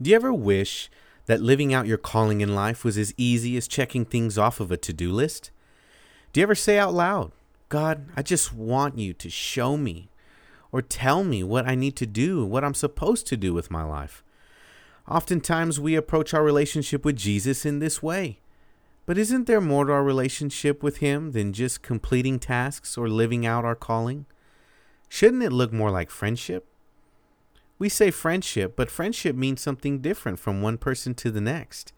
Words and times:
Do 0.00 0.10
you 0.10 0.16
ever 0.16 0.32
wish 0.32 0.90
that 1.26 1.40
living 1.40 1.72
out 1.72 1.86
your 1.86 1.98
calling 1.98 2.40
in 2.40 2.54
life 2.54 2.84
was 2.84 2.98
as 2.98 3.14
easy 3.16 3.56
as 3.56 3.68
checking 3.68 4.04
things 4.04 4.38
off 4.38 4.60
of 4.60 4.70
a 4.70 4.76
to 4.78 4.92
do 4.92 5.12
list? 5.12 5.50
Do 6.32 6.40
you 6.40 6.42
ever 6.42 6.54
say 6.54 6.78
out 6.78 6.94
loud, 6.94 7.32
God, 7.68 8.08
I 8.16 8.22
just 8.22 8.52
want 8.52 8.98
you 8.98 9.12
to 9.12 9.30
show 9.30 9.76
me 9.76 10.08
or 10.70 10.82
tell 10.82 11.22
me 11.22 11.42
what 11.42 11.66
I 11.66 11.74
need 11.74 11.96
to 11.96 12.06
do, 12.06 12.44
what 12.44 12.64
I'm 12.64 12.74
supposed 12.74 13.26
to 13.28 13.36
do 13.36 13.52
with 13.52 13.70
my 13.70 13.82
life? 13.82 14.24
Oftentimes 15.08 15.80
we 15.80 15.94
approach 15.94 16.32
our 16.32 16.44
relationship 16.44 17.04
with 17.04 17.16
Jesus 17.16 17.66
in 17.66 17.78
this 17.78 18.02
way. 18.02 18.38
But 19.04 19.18
isn't 19.18 19.46
there 19.46 19.60
more 19.60 19.84
to 19.84 19.92
our 19.92 20.04
relationship 20.04 20.82
with 20.82 20.98
Him 20.98 21.32
than 21.32 21.52
just 21.52 21.82
completing 21.82 22.38
tasks 22.38 22.96
or 22.96 23.08
living 23.08 23.44
out 23.44 23.64
our 23.64 23.74
calling? 23.74 24.26
Shouldn't 25.08 25.42
it 25.42 25.52
look 25.52 25.72
more 25.72 25.90
like 25.90 26.10
friendship? 26.10 26.71
We 27.82 27.88
say 27.88 28.12
friendship, 28.12 28.76
but 28.76 28.92
friendship 28.92 29.34
means 29.34 29.60
something 29.60 29.98
different 29.98 30.38
from 30.38 30.62
one 30.62 30.78
person 30.78 31.14
to 31.14 31.32
the 31.32 31.40
next. 31.40 31.92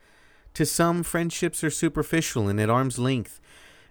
To 0.54 0.64
some, 0.64 1.02
friendships 1.02 1.62
are 1.62 1.68
superficial 1.68 2.48
and 2.48 2.58
at 2.58 2.70
arm's 2.70 2.98
length, 2.98 3.38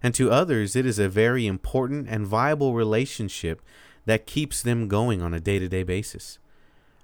and 0.02 0.16
to 0.16 0.32
others, 0.32 0.76
it 0.76 0.88
is 0.88 0.98
a 0.98 1.08
very 1.08 1.46
important 1.46 2.08
and 2.10 2.26
viable 2.26 2.74
relationship 2.74 3.62
that 4.08 4.26
keeps 4.26 4.64
them 4.64 4.88
going 4.88 5.22
on 5.22 5.36
a 5.36 5.40
day 5.40 5.60
to 5.60 5.68
day 5.68 5.84
basis. 5.84 6.40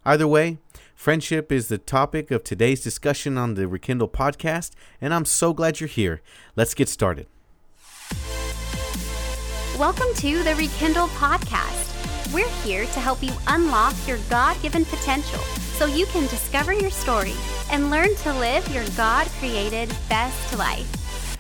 Either 0.06 0.28
way, 0.28 0.58
friendship 0.96 1.52
is 1.52 1.68
the 1.68 1.78
topic 1.78 2.32
of 2.32 2.44
today's 2.44 2.82
discussion 2.82 3.38
on 3.38 3.54
the 3.54 3.68
Rekindle 3.68 4.10
podcast, 4.10 4.72
and 5.00 5.14
I'm 5.14 5.26
so 5.26 5.54
glad 5.54 5.80
you're 5.80 5.88
here. 5.88 6.20
Let's 6.56 6.74
get 6.74 6.90
started. 6.90 7.28
Welcome 9.78 10.12
to 10.16 10.42
the 10.42 10.56
Rekindle 10.56 11.10
podcast. 11.10 11.89
We're 12.32 12.50
here 12.64 12.86
to 12.86 13.00
help 13.00 13.24
you 13.24 13.32
unlock 13.48 13.96
your 14.08 14.20
God 14.30 14.62
given 14.62 14.86
potential 14.86 15.40
so 15.40 15.88
you 15.88 16.06
can 16.08 16.28
discover 16.28 16.74
your 16.74 16.92
story 16.92 17.34
and 17.72 17.90
learn 17.90 18.14
to 18.18 18.34
live 18.34 18.72
your 18.72 18.86
God 18.96 19.26
created 19.40 19.90
best 20.10 20.56
life. 20.56 21.40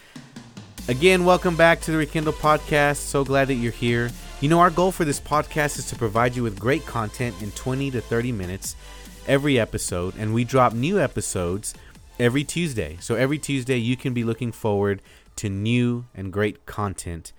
Again, 0.89 1.25
welcome 1.25 1.55
back 1.55 1.79
to 1.81 1.91
the 1.91 1.97
Rekindle 1.97 2.33
podcast. 2.33 2.95
So 2.95 3.23
glad 3.23 3.49
that 3.49 3.55
you're 3.55 3.71
here. 3.71 4.09
You 4.41 4.49
know, 4.49 4.59
our 4.61 4.71
goal 4.71 4.91
for 4.91 5.05
this 5.05 5.19
podcast 5.19 5.77
is 5.77 5.87
to 5.89 5.95
provide 5.95 6.35
you 6.35 6.41
with 6.41 6.59
great 6.59 6.87
content 6.87 7.39
in 7.39 7.51
20 7.51 7.91
to 7.91 8.01
30 8.01 8.31
minutes 8.31 8.75
every 9.27 9.59
episode, 9.59 10.15
and 10.17 10.33
we 10.33 10.43
drop 10.43 10.73
new 10.73 10.99
episodes 10.99 11.75
every 12.19 12.43
Tuesday. 12.43 12.97
So 12.99 13.13
every 13.13 13.37
Tuesday, 13.37 13.77
you 13.77 13.95
can 13.95 14.15
be 14.15 14.23
looking 14.23 14.51
forward 14.51 15.03
to 15.35 15.49
new 15.49 16.05
and 16.15 16.33
great 16.33 16.65
content. 16.65 17.31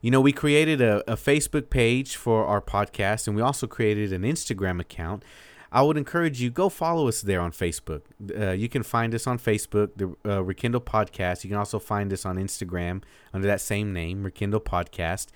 You 0.00 0.10
know, 0.10 0.20
we 0.20 0.32
created 0.32 0.80
a, 0.80 1.02
a, 1.10 1.16
Facebook 1.16 1.70
page 1.70 2.14
for 2.16 2.44
our 2.44 2.60
podcast, 2.60 3.26
and 3.26 3.34
we 3.34 3.42
also 3.42 3.66
created 3.66 4.12
an 4.12 4.22
Instagram 4.22 4.80
account. 4.80 5.24
I 5.70 5.82
would 5.82 5.96
encourage 5.96 6.40
you 6.40 6.50
go 6.50 6.68
follow 6.68 7.08
us 7.08 7.20
there 7.20 7.40
on 7.40 7.52
Facebook. 7.52 8.02
Uh, 8.34 8.52
you 8.52 8.68
can 8.68 8.82
find 8.82 9.14
us 9.14 9.26
on 9.26 9.38
Facebook, 9.38 9.90
the 9.96 10.14
uh, 10.30 10.42
Rekindle 10.42 10.80
Podcast. 10.80 11.44
You 11.44 11.50
can 11.50 11.58
also 11.58 11.78
find 11.78 12.12
us 12.12 12.24
on 12.24 12.36
Instagram 12.36 13.02
under 13.34 13.46
that 13.46 13.60
same 13.60 13.92
name, 13.92 14.22
Rekindle 14.22 14.60
Podcast. 14.60 15.26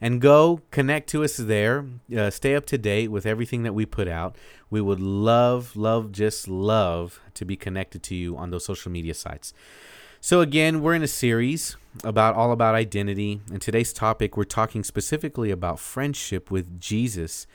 And 0.00 0.20
go 0.20 0.62
connect 0.70 1.08
to 1.10 1.22
us 1.22 1.36
there. 1.36 1.84
Uh, 2.16 2.30
stay 2.30 2.54
up 2.54 2.66
to 2.66 2.78
date 2.78 3.08
with 3.08 3.26
everything 3.26 3.62
that 3.64 3.74
we 3.74 3.84
put 3.84 4.08
out. 4.08 4.36
We 4.70 4.80
would 4.80 5.00
love, 5.00 5.76
love, 5.76 6.12
just 6.12 6.48
love 6.48 7.20
to 7.34 7.44
be 7.44 7.56
connected 7.56 8.02
to 8.04 8.14
you 8.14 8.36
on 8.36 8.50
those 8.50 8.64
social 8.64 8.90
media 8.90 9.14
sites. 9.14 9.52
So 10.20 10.40
again, 10.40 10.82
we're 10.82 10.94
in 10.94 11.02
a 11.02 11.08
series 11.08 11.76
about 12.04 12.34
all 12.34 12.52
about 12.52 12.74
identity. 12.74 13.40
And 13.52 13.60
today's 13.60 13.92
topic, 13.92 14.36
we're 14.36 14.44
talking 14.44 14.84
specifically 14.84 15.50
about 15.50 15.80
friendship 15.80 16.50
with 16.50 16.80
Jesus 16.80 17.46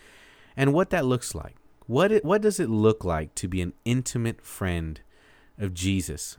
and 0.56 0.74
what 0.74 0.90
that 0.92 1.06
looks 1.06 1.34
like. 1.34 1.56
What 1.86 2.12
it, 2.12 2.26
what 2.26 2.42
does 2.42 2.60
it 2.60 2.70
look 2.70 3.04
like 3.04 3.36
to 3.36 3.48
be 3.48 3.62
an 3.62 3.74
intimate 3.86 4.42
friend 4.46 5.02
of 5.58 5.74
Jesus? 5.74 6.38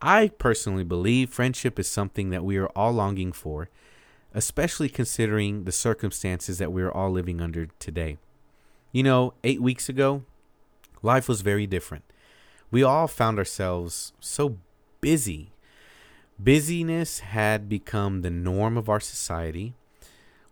I 0.00 0.28
personally 0.38 0.84
believe 0.84 1.30
friendship 1.30 1.78
is 1.78 1.88
something 1.88 2.30
that 2.30 2.44
we 2.44 2.56
are 2.56 2.68
all 2.68 2.92
longing 2.92 3.32
for, 3.32 3.68
especially 4.34 4.88
considering 4.88 5.64
the 5.64 5.72
circumstances 5.72 6.58
that 6.58 6.72
we 6.72 6.82
are 6.82 6.90
all 6.90 7.10
living 7.10 7.40
under 7.40 7.66
today. 7.78 8.18
You 8.90 9.02
know, 9.02 9.34
8 9.44 9.62
weeks 9.62 9.88
ago, 9.88 10.24
life 11.02 11.28
was 11.28 11.42
very 11.42 11.66
different. 11.66 12.04
We 12.70 12.82
all 12.82 13.06
found 13.06 13.38
ourselves 13.38 14.12
so 14.18 14.56
busy 15.00 15.51
Busyness 16.38 17.20
had 17.20 17.68
become 17.68 18.22
the 18.22 18.30
norm 18.30 18.76
of 18.76 18.88
our 18.88 19.00
society. 19.00 19.74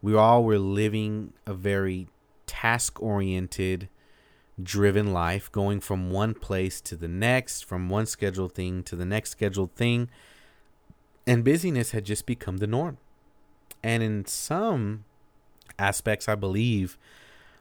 We 0.02 0.14
all 0.14 0.44
were 0.44 0.58
living 0.58 1.32
a 1.46 1.54
very 1.54 2.08
task 2.46 3.02
oriented, 3.02 3.88
driven 4.62 5.12
life, 5.12 5.50
going 5.50 5.80
from 5.80 6.10
one 6.10 6.34
place 6.34 6.80
to 6.82 6.96
the 6.96 7.08
next, 7.08 7.64
from 7.64 7.88
one 7.88 8.06
scheduled 8.06 8.54
thing 8.54 8.82
to 8.84 8.96
the 8.96 9.04
next 9.04 9.30
scheduled 9.30 9.74
thing. 9.74 10.08
And 11.26 11.44
busyness 11.44 11.92
had 11.92 12.04
just 12.04 12.26
become 12.26 12.58
the 12.58 12.66
norm. 12.66 12.98
And 13.82 14.02
in 14.02 14.26
some 14.26 15.04
aspects, 15.78 16.28
I 16.28 16.34
believe, 16.34 16.98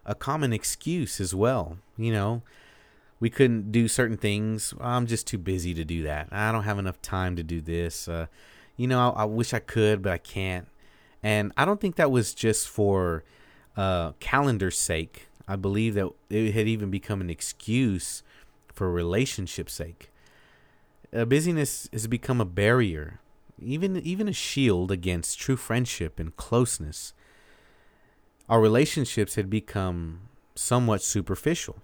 a 0.05 0.15
common 0.15 0.53
excuse 0.53 1.19
as 1.19 1.35
well. 1.35 1.77
You 1.97 2.11
know, 2.11 2.41
we 3.19 3.29
couldn't 3.29 3.71
do 3.71 3.87
certain 3.87 4.17
things. 4.17 4.73
I'm 4.79 5.05
just 5.05 5.27
too 5.27 5.37
busy 5.37 5.73
to 5.73 5.83
do 5.83 6.03
that. 6.03 6.29
I 6.31 6.51
don't 6.51 6.63
have 6.63 6.79
enough 6.79 7.01
time 7.01 7.35
to 7.35 7.43
do 7.43 7.61
this. 7.61 8.07
Uh, 8.07 8.27
you 8.77 8.87
know, 8.87 9.11
I, 9.11 9.23
I, 9.23 9.25
wish 9.25 9.53
I 9.53 9.59
could, 9.59 10.01
but 10.01 10.13
I 10.13 10.17
can't. 10.17 10.67
And 11.21 11.51
I 11.57 11.65
don't 11.65 11.81
think 11.81 11.97
that 11.97 12.11
was 12.11 12.33
just 12.33 12.69
for 12.69 13.23
uh, 13.75 14.13
calendar's 14.19 14.77
sake. 14.77 15.27
I 15.47 15.57
believe 15.57 15.95
that 15.95 16.09
it 16.29 16.53
had 16.53 16.67
even 16.67 16.89
become 16.89 17.19
an 17.21 17.29
excuse 17.29 18.23
for 18.73 18.89
relationship's 18.89 19.73
sake. 19.73 20.11
Uh, 21.13 21.25
busyness 21.25 21.89
has 21.91 22.07
become 22.07 22.39
a 22.39 22.45
barrier, 22.45 23.19
even 23.59 23.97
even 23.97 24.27
a 24.27 24.33
shield 24.33 24.91
against 24.91 25.39
true 25.39 25.57
friendship 25.57 26.19
and 26.19 26.37
closeness. 26.37 27.13
Our 28.47 28.61
relationships 28.61 29.35
had 29.35 29.49
become 29.49 30.21
somewhat 30.55 31.01
superficial 31.01 31.81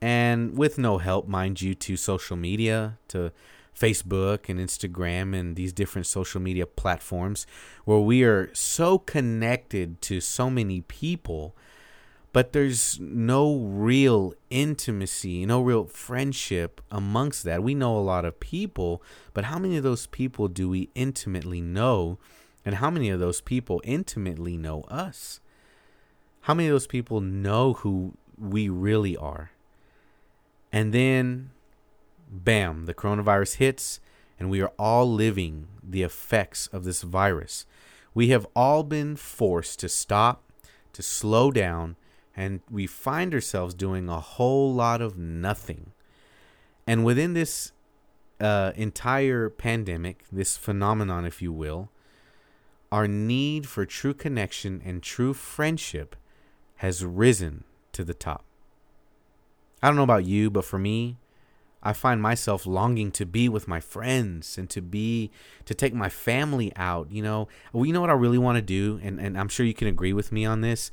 and 0.00 0.56
with 0.56 0.78
no 0.78 0.98
help, 0.98 1.28
mind 1.28 1.60
you, 1.60 1.74
to 1.74 1.96
social 1.96 2.36
media, 2.36 2.98
to 3.08 3.32
Facebook 3.78 4.48
and 4.48 4.58
Instagram 4.58 5.38
and 5.38 5.56
these 5.56 5.72
different 5.72 6.06
social 6.06 6.40
media 6.40 6.66
platforms 6.66 7.46
where 7.84 7.98
we 7.98 8.24
are 8.24 8.50
so 8.52 8.98
connected 8.98 10.00
to 10.02 10.20
so 10.20 10.50
many 10.50 10.80
people, 10.82 11.54
but 12.32 12.52
there's 12.52 12.98
no 13.00 13.56
real 13.56 14.34
intimacy, 14.50 15.46
no 15.46 15.60
real 15.60 15.84
friendship 15.84 16.80
amongst 16.90 17.44
that. 17.44 17.62
We 17.62 17.74
know 17.74 17.96
a 17.96 18.00
lot 18.00 18.24
of 18.24 18.40
people, 18.40 19.02
but 19.32 19.44
how 19.44 19.58
many 19.58 19.76
of 19.76 19.84
those 19.84 20.06
people 20.06 20.48
do 20.48 20.68
we 20.68 20.90
intimately 20.94 21.60
know? 21.60 22.18
And 22.64 22.76
how 22.76 22.90
many 22.90 23.08
of 23.08 23.20
those 23.20 23.40
people 23.40 23.80
intimately 23.84 24.56
know 24.56 24.82
us? 24.82 25.40
How 26.42 26.54
many 26.54 26.68
of 26.68 26.74
those 26.74 26.86
people 26.86 27.20
know 27.20 27.74
who 27.74 28.14
we 28.36 28.68
really 28.68 29.16
are? 29.16 29.52
And 30.72 30.92
then, 30.92 31.50
bam, 32.30 32.86
the 32.86 32.94
coronavirus 32.94 33.56
hits, 33.56 34.00
and 34.38 34.50
we 34.50 34.60
are 34.60 34.72
all 34.78 35.10
living 35.10 35.68
the 35.82 36.02
effects 36.02 36.66
of 36.68 36.84
this 36.84 37.02
virus. 37.02 37.66
We 38.14 38.28
have 38.28 38.46
all 38.54 38.82
been 38.82 39.16
forced 39.16 39.80
to 39.80 39.88
stop, 39.88 40.44
to 40.92 41.02
slow 41.02 41.50
down, 41.50 41.96
and 42.36 42.60
we 42.70 42.86
find 42.86 43.34
ourselves 43.34 43.74
doing 43.74 44.08
a 44.08 44.20
whole 44.20 44.72
lot 44.72 45.00
of 45.00 45.16
nothing. 45.16 45.92
And 46.86 47.04
within 47.04 47.34
this 47.34 47.72
uh, 48.40 48.72
entire 48.76 49.50
pandemic, 49.50 50.24
this 50.30 50.56
phenomenon, 50.56 51.24
if 51.24 51.42
you 51.42 51.52
will, 51.52 51.90
our 52.90 53.06
need 53.08 53.66
for 53.66 53.84
true 53.84 54.14
connection 54.14 54.80
and 54.84 55.02
true 55.02 55.34
friendship 55.34 56.16
has 56.76 57.04
risen 57.04 57.64
to 57.92 58.04
the 58.04 58.14
top. 58.14 58.44
I 59.82 59.88
don't 59.88 59.96
know 59.96 60.02
about 60.02 60.24
you, 60.24 60.50
but 60.50 60.64
for 60.64 60.78
me, 60.78 61.16
I 61.82 61.92
find 61.92 62.20
myself 62.20 62.66
longing 62.66 63.12
to 63.12 63.24
be 63.24 63.48
with 63.48 63.68
my 63.68 63.80
friends 63.80 64.58
and 64.58 64.68
to 64.70 64.82
be 64.82 65.30
to 65.64 65.74
take 65.74 65.94
my 65.94 66.08
family 66.08 66.72
out. 66.76 67.10
You 67.10 67.22
know, 67.22 67.48
well, 67.72 67.86
you 67.86 67.92
know 67.92 68.00
what 68.00 68.10
I 68.10 68.14
really 68.14 68.38
want 68.38 68.56
to 68.56 68.62
do, 68.62 69.00
and 69.02 69.20
and 69.20 69.38
I'm 69.38 69.48
sure 69.48 69.64
you 69.64 69.74
can 69.74 69.88
agree 69.88 70.12
with 70.12 70.32
me 70.32 70.44
on 70.44 70.60
this. 70.60 70.90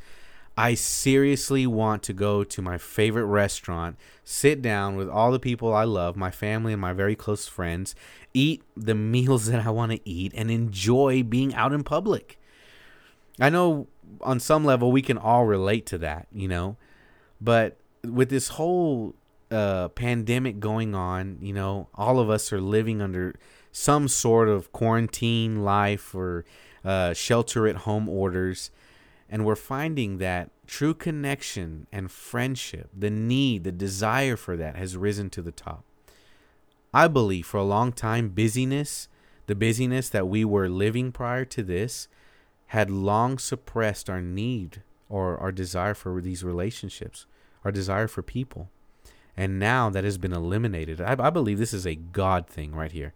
I 0.57 0.73
seriously 0.73 1.67
want 1.67 2.01
to 2.03 2.13
go 2.13 2.45
to 2.45 2.61
my 2.61 2.77
favorite 2.77 3.25
restaurant, 3.25 3.97
sit 4.23 4.61
down 4.61 4.95
with 4.95 5.09
all 5.09 5.31
the 5.31 5.39
people 5.39 5.73
I 5.73 5.83
love, 5.83 6.15
my 6.15 6.31
family 6.31 6.71
and 6.71 6.81
my 6.81 6.93
very 6.93 7.15
close 7.15 7.45
friends, 7.45 7.93
eat 8.33 8.63
the 8.77 8.95
meals 9.15 9.47
that 9.47 9.65
I 9.65 9.69
want 9.71 9.91
to 9.91 10.09
eat, 10.09 10.31
and 10.35 10.49
enjoy 10.49 11.23
being 11.23 11.53
out 11.55 11.73
in 11.73 11.83
public. 11.83 12.39
I 13.39 13.49
know 13.49 13.87
on 14.21 14.39
some 14.39 14.63
level 14.63 14.91
we 14.91 15.01
can 15.01 15.17
all 15.17 15.45
relate 15.45 15.85
to 15.87 15.97
that, 15.97 16.27
you 16.31 16.47
know, 16.47 16.77
but 17.41 17.77
with 18.13 18.29
this 18.29 18.49
whole 18.49 19.15
uh, 19.51 19.89
pandemic 19.89 20.59
going 20.59 20.95
on, 20.95 21.37
you 21.41 21.53
know, 21.53 21.87
all 21.95 22.19
of 22.19 22.29
us 22.29 22.51
are 22.51 22.61
living 22.61 23.01
under 23.01 23.35
some 23.71 24.07
sort 24.07 24.47
of 24.47 24.71
quarantine 24.71 25.63
life 25.63 26.15
or 26.15 26.45
uh, 26.83 27.13
shelter 27.13 27.67
at 27.67 27.77
home 27.77 28.07
orders. 28.07 28.71
And 29.29 29.43
we're 29.43 29.55
finding 29.55 30.17
that 30.19 30.51
true 30.67 30.93
connection 30.93 31.87
and 31.91 32.11
friendship, 32.11 32.89
the 32.97 33.09
need, 33.09 33.63
the 33.63 33.71
desire 33.71 34.35
for 34.35 34.55
that 34.55 34.75
has 34.75 34.95
risen 34.95 35.29
to 35.31 35.41
the 35.41 35.51
top. 35.51 35.83
I 36.93 37.07
believe 37.07 37.45
for 37.45 37.57
a 37.57 37.63
long 37.63 37.91
time, 37.91 38.29
busyness, 38.29 39.09
the 39.47 39.55
busyness 39.55 40.09
that 40.09 40.27
we 40.27 40.45
were 40.45 40.69
living 40.69 41.11
prior 41.11 41.43
to 41.45 41.63
this, 41.63 42.07
had 42.67 42.89
long 42.89 43.37
suppressed 43.37 44.09
our 44.09 44.21
need 44.21 44.81
or 45.09 45.37
our 45.37 45.51
desire 45.51 45.93
for 45.93 46.21
these 46.21 46.43
relationships, 46.43 47.25
our 47.65 47.71
desire 47.71 48.07
for 48.07 48.21
people. 48.21 48.69
And 49.35 49.59
now 49.59 49.89
that 49.89 50.05
has 50.05 50.17
been 50.17 50.31
eliminated. 50.31 51.01
I, 51.01 51.17
I 51.19 51.29
believe 51.29 51.57
this 51.57 51.73
is 51.73 51.85
a 51.85 51.95
God 51.95 52.47
thing 52.47 52.73
right 52.73 52.91
here. 52.91 53.13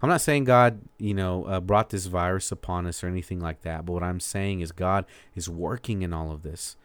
I'm 0.00 0.08
not 0.08 0.20
saying 0.20 0.44
God, 0.44 0.80
you 0.98 1.12
know, 1.12 1.44
uh, 1.44 1.60
brought 1.60 1.90
this 1.90 2.06
virus 2.06 2.52
upon 2.52 2.86
us 2.86 3.02
or 3.02 3.08
anything 3.08 3.40
like 3.40 3.62
that, 3.62 3.84
but 3.84 3.92
what 3.92 4.04
I'm 4.04 4.20
saying 4.20 4.60
is 4.60 4.70
God 4.70 5.04
is 5.34 5.50
working 5.50 6.02
in 6.02 6.14
all 6.14 6.30
of 6.30 6.42
this. 6.42 6.76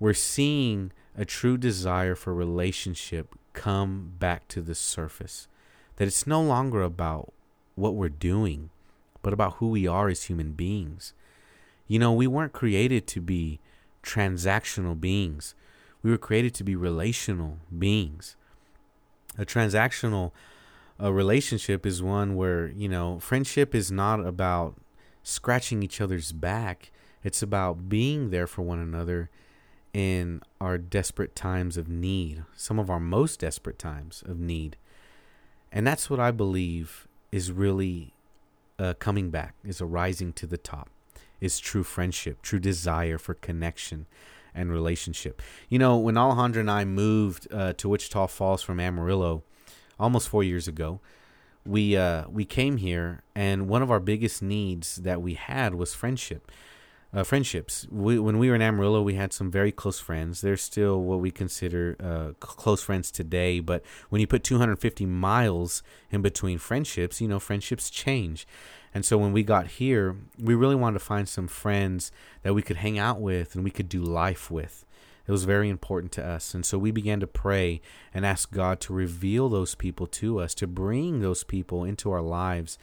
We're 0.00 0.12
seeing 0.12 0.90
a 1.16 1.24
true 1.24 1.56
desire 1.56 2.16
for 2.16 2.34
relationship 2.34 3.36
come 3.52 4.14
back 4.18 4.48
to 4.48 4.60
the 4.60 4.74
surface. 4.74 5.46
That 5.96 6.08
it's 6.08 6.26
no 6.26 6.42
longer 6.42 6.82
about 6.82 7.32
what 7.76 7.94
we're 7.94 8.08
doing, 8.08 8.70
but 9.22 9.32
about 9.32 9.54
who 9.54 9.68
we 9.68 9.86
are 9.86 10.08
as 10.08 10.24
human 10.24 10.52
beings. 10.52 11.14
You 11.86 12.00
know, 12.00 12.12
we 12.12 12.26
weren't 12.26 12.52
created 12.52 13.06
to 13.08 13.20
be 13.20 13.60
transactional 14.02 15.00
beings. 15.00 15.54
We 16.02 16.10
were 16.10 16.18
created 16.18 16.54
to 16.54 16.64
be 16.64 16.74
relational 16.76 17.58
beings. 17.76 18.36
A 19.38 19.44
transactional 19.44 20.32
a 21.02 21.12
relationship 21.12 21.84
is 21.84 22.00
one 22.00 22.36
where, 22.36 22.68
you 22.68 22.88
know, 22.88 23.18
friendship 23.18 23.74
is 23.74 23.90
not 23.90 24.24
about 24.24 24.76
scratching 25.24 25.82
each 25.82 26.00
other's 26.00 26.30
back. 26.30 26.92
It's 27.24 27.42
about 27.42 27.88
being 27.88 28.30
there 28.30 28.46
for 28.46 28.62
one 28.62 28.78
another 28.78 29.28
in 29.92 30.42
our 30.60 30.78
desperate 30.78 31.34
times 31.34 31.76
of 31.76 31.88
need, 31.88 32.44
some 32.54 32.78
of 32.78 32.88
our 32.88 33.00
most 33.00 33.40
desperate 33.40 33.80
times 33.80 34.22
of 34.26 34.38
need. 34.38 34.76
And 35.72 35.84
that's 35.84 36.08
what 36.08 36.20
I 36.20 36.30
believe 36.30 37.08
is 37.32 37.50
really 37.50 38.14
uh, 38.78 38.94
coming 38.94 39.30
back, 39.30 39.56
is 39.64 39.80
arising 39.80 40.32
to 40.34 40.46
the 40.46 40.56
top, 40.56 40.88
is 41.40 41.58
true 41.58 41.82
friendship, 41.82 42.42
true 42.42 42.60
desire 42.60 43.18
for 43.18 43.34
connection 43.34 44.06
and 44.54 44.70
relationship. 44.70 45.40
You 45.68 45.78
know, 45.78 45.96
when 45.96 46.14
Alejandra 46.16 46.60
and 46.60 46.70
I 46.70 46.84
moved 46.84 47.48
uh, 47.52 47.72
to 47.74 47.88
Wichita 47.88 48.26
Falls 48.28 48.62
from 48.62 48.80
Amarillo 48.80 49.42
almost 49.98 50.28
four 50.28 50.44
years 50.44 50.68
ago, 50.68 51.00
we 51.64 51.96
uh, 51.96 52.28
we 52.28 52.44
came 52.44 52.78
here, 52.78 53.22
and 53.34 53.68
one 53.68 53.82
of 53.82 53.90
our 53.90 54.00
biggest 54.00 54.42
needs 54.42 54.96
that 54.96 55.22
we 55.22 55.34
had 55.34 55.74
was 55.74 55.94
friendship. 55.94 56.50
Uh, 57.14 57.22
friendships. 57.22 57.86
We, 57.90 58.18
when 58.18 58.38
we 58.38 58.48
were 58.48 58.54
in 58.54 58.62
Amarillo, 58.62 59.02
we 59.02 59.16
had 59.16 59.34
some 59.34 59.50
very 59.50 59.70
close 59.70 60.00
friends. 60.00 60.40
They're 60.40 60.56
still 60.56 61.02
what 61.02 61.20
we 61.20 61.30
consider 61.30 61.94
uh, 62.02 62.32
close 62.40 62.82
friends 62.82 63.10
today. 63.10 63.60
But 63.60 63.84
when 64.08 64.22
you 64.22 64.26
put 64.26 64.42
250 64.42 65.04
miles 65.04 65.82
in 66.10 66.22
between 66.22 66.56
friendships, 66.56 67.20
you 67.20 67.28
know, 67.28 67.38
friendships 67.38 67.90
change. 67.90 68.46
And 68.94 69.04
so 69.04 69.16
when 69.16 69.32
we 69.32 69.42
got 69.42 69.66
here, 69.68 70.16
we 70.38 70.54
really 70.54 70.74
wanted 70.74 70.98
to 70.98 71.04
find 71.04 71.28
some 71.28 71.48
friends 71.48 72.12
that 72.42 72.54
we 72.54 72.62
could 72.62 72.76
hang 72.76 72.98
out 72.98 73.20
with 73.20 73.54
and 73.54 73.64
we 73.64 73.70
could 73.70 73.88
do 73.88 74.02
life 74.02 74.50
with. 74.50 74.84
It 75.26 75.32
was 75.32 75.44
very 75.44 75.70
important 75.70 76.12
to 76.12 76.26
us. 76.26 76.52
And 76.52 76.66
so 76.66 76.78
we 76.78 76.90
began 76.90 77.20
to 77.20 77.26
pray 77.26 77.80
and 78.12 78.26
ask 78.26 78.50
God 78.50 78.80
to 78.80 78.92
reveal 78.92 79.48
those 79.48 79.74
people 79.74 80.06
to 80.08 80.40
us, 80.40 80.54
to 80.56 80.66
bring 80.66 81.20
those 81.20 81.44
people 81.44 81.84
into 81.84 82.10
our 82.10 82.20
lives, 82.20 82.76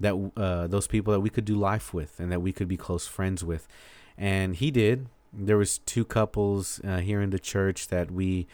that 0.00 0.32
uh, 0.36 0.66
those 0.66 0.86
people 0.86 1.12
that 1.12 1.20
we 1.20 1.30
could 1.30 1.44
do 1.44 1.54
life 1.54 1.92
with 1.92 2.18
and 2.18 2.32
that 2.32 2.40
we 2.40 2.52
could 2.52 2.68
be 2.68 2.76
close 2.76 3.06
friends 3.06 3.44
with. 3.44 3.68
And 4.16 4.56
He 4.56 4.70
did. 4.70 5.06
There 5.32 5.58
was 5.58 5.78
two 5.78 6.04
couples 6.04 6.80
uh, 6.84 6.98
here 6.98 7.20
in 7.20 7.30
the 7.30 7.38
church 7.38 7.88
that 7.88 8.10
we 8.10 8.46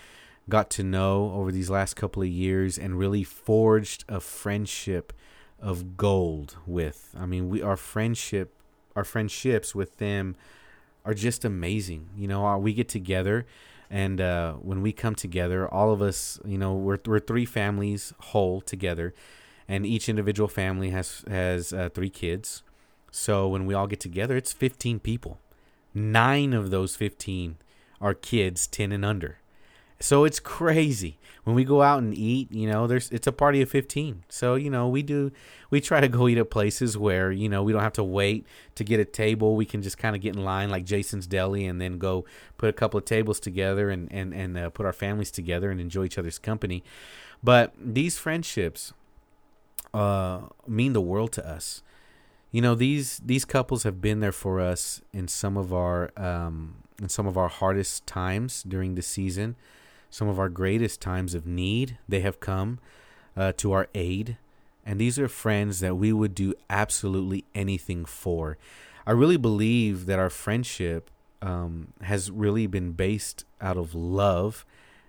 got 0.49 0.69
to 0.71 0.83
know 0.83 1.33
over 1.35 1.53
these 1.53 1.71
last 1.71 1.95
couple 1.95 2.23
of 2.23 2.29
years 2.29 2.77
and 2.77 2.99
really 2.99 3.23
forged 3.23 4.05
a 4.09 4.21
friendship 4.21 5.13
of 5.61 5.97
gold 5.97 6.57
with. 6.67 7.15
I 7.19 7.27
mean, 7.27 7.49
we 7.49 7.63
our 7.63 7.77
friendship, 7.77 8.55
our 8.97 9.05
friendships 9.05 9.75
with 9.75 9.99
them 9.99 10.37
are 11.05 11.15
just 11.15 11.45
amazing. 11.45 12.09
You 12.17 12.29
know, 12.29 12.47
uh, 12.47 12.59
we 12.59 12.73
get 12.73 12.89
together, 12.89 13.47
and 13.91 14.21
uh, 14.21 14.55
when 14.55 14.83
we 14.83 14.93
come 14.93 15.15
together, 15.15 15.69
all 15.69 15.93
of 15.93 16.01
us, 16.01 16.41
you 16.45 16.59
know, 16.59 16.75
we're 16.75 16.99
we're 17.05 17.21
three 17.21 17.45
families 17.45 18.15
whole 18.21 18.61
together, 18.61 19.15
and 19.69 19.85
each 19.85 20.09
individual 20.09 20.49
family 20.49 20.91
has 20.91 21.25
has 21.29 21.73
uh, 21.73 21.89
three 21.93 22.11
kids. 22.11 22.63
So 23.11 23.49
when 23.49 23.67
we 23.67 23.75
all 23.75 23.87
get 23.87 24.01
together, 24.01 24.37
it's 24.37 24.53
fifteen 24.53 25.01
people. 25.01 25.39
Nine 25.93 26.53
of 26.53 26.71
those 26.71 26.97
fifteen 26.97 27.57
are 28.01 28.15
kids 28.15 28.67
ten 28.67 28.93
and 28.93 29.05
under. 29.05 29.40
So 30.01 30.25
it's 30.25 30.41
crazy 30.41 31.19
when 31.45 31.55
we 31.55 31.63
go 31.65 31.83
out 31.83 31.99
and 31.99 32.15
eat. 32.15 32.51
You 32.51 32.69
know, 32.69 32.87
there's 32.87 33.11
it's 33.11 33.27
a 33.27 33.33
party 33.33 33.61
of 33.61 33.69
fifteen. 33.69 34.25
So 34.29 34.55
you 34.55 34.71
know, 34.71 34.89
we 34.89 35.03
do 35.03 35.31
we 35.69 35.81
try 35.81 36.01
to 36.01 36.09
go 36.09 36.27
eat 36.27 36.39
at 36.39 36.51
places 36.51 36.97
where 36.97 37.31
you 37.31 37.51
know 37.51 37.63
we 37.63 37.73
don't 37.73 37.83
have 37.83 37.93
to 37.95 38.05
wait 38.05 38.47
to 38.77 38.85
get 38.85 38.99
a 38.99 39.05
table. 39.05 39.57
We 39.57 39.67
can 39.67 39.83
just 39.83 39.99
kind 39.99 40.17
of 40.17 40.23
get 40.23 40.35
in 40.35 40.43
line 40.43 40.71
like 40.71 40.85
Jason's 40.85 41.27
Deli 41.27 41.67
and 41.67 41.81
then 41.81 41.99
go 41.99 42.25
put 42.57 42.71
a 42.71 42.73
couple 42.73 42.97
of 42.97 43.05
tables 43.05 43.39
together 43.39 43.91
and 43.91 44.11
and 44.11 44.33
and 44.33 44.57
uh, 44.57 44.71
put 44.71 44.87
our 44.87 44.93
families 44.93 45.31
together 45.31 45.71
and 45.71 45.81
enjoy 45.81 46.05
each 46.05 46.19
other's 46.19 46.39
company. 46.39 46.83
But 47.45 47.75
these 47.79 48.19
friendships 48.19 48.95
uh, 49.93 50.41
mean 50.67 50.95
the 50.95 51.01
world 51.01 51.33
to 51.33 51.47
us. 51.47 51.83
You 52.51 52.63
know 52.63 52.75
these 52.75 53.19
these 53.19 53.45
couples 53.45 53.83
have 53.83 54.01
been 54.01 54.21
there 54.21 54.33
for 54.33 54.61
us 54.61 55.03
in 55.13 55.29
some 55.29 55.59
of 55.59 55.75
our 55.75 56.11
um, 56.17 56.77
in 57.03 57.11
some 57.11 57.27
of 57.27 57.37
our 57.37 57.49
hardest 57.49 58.07
times 58.07 58.63
during 58.63 58.95
the 58.95 59.03
season 59.03 59.57
some 60.11 60.29
of 60.29 60.39
our 60.39 60.49
greatest 60.49 61.01
times 61.01 61.35
of 61.35 61.47
need. 61.47 61.97
They 62.09 62.21
have 62.21 62.41
come 62.41 62.81
uh, 63.37 63.53
to 63.59 63.73
our 63.73 63.89
aid. 63.95 64.37
And 64.85 65.01
these 65.01 65.19
are 65.19 65.29
friends 65.29 65.81
that 65.81 65.97
we 65.97 66.13
would 66.13 66.35
do 66.35 66.55
absolutely 66.69 67.45
anything 67.55 68.05
for. 68.05 68.59
I 69.07 69.13
really 69.13 69.37
believe 69.37 70.07
that 70.07 70.19
our 70.19 70.31
friendship 70.31 71.11
um, 71.41 71.93
has 72.03 72.31
really 72.31 72.67
been 72.67 72.93
based 72.93 73.45
out 73.61 73.77
of 73.77 73.95
love 73.95 74.67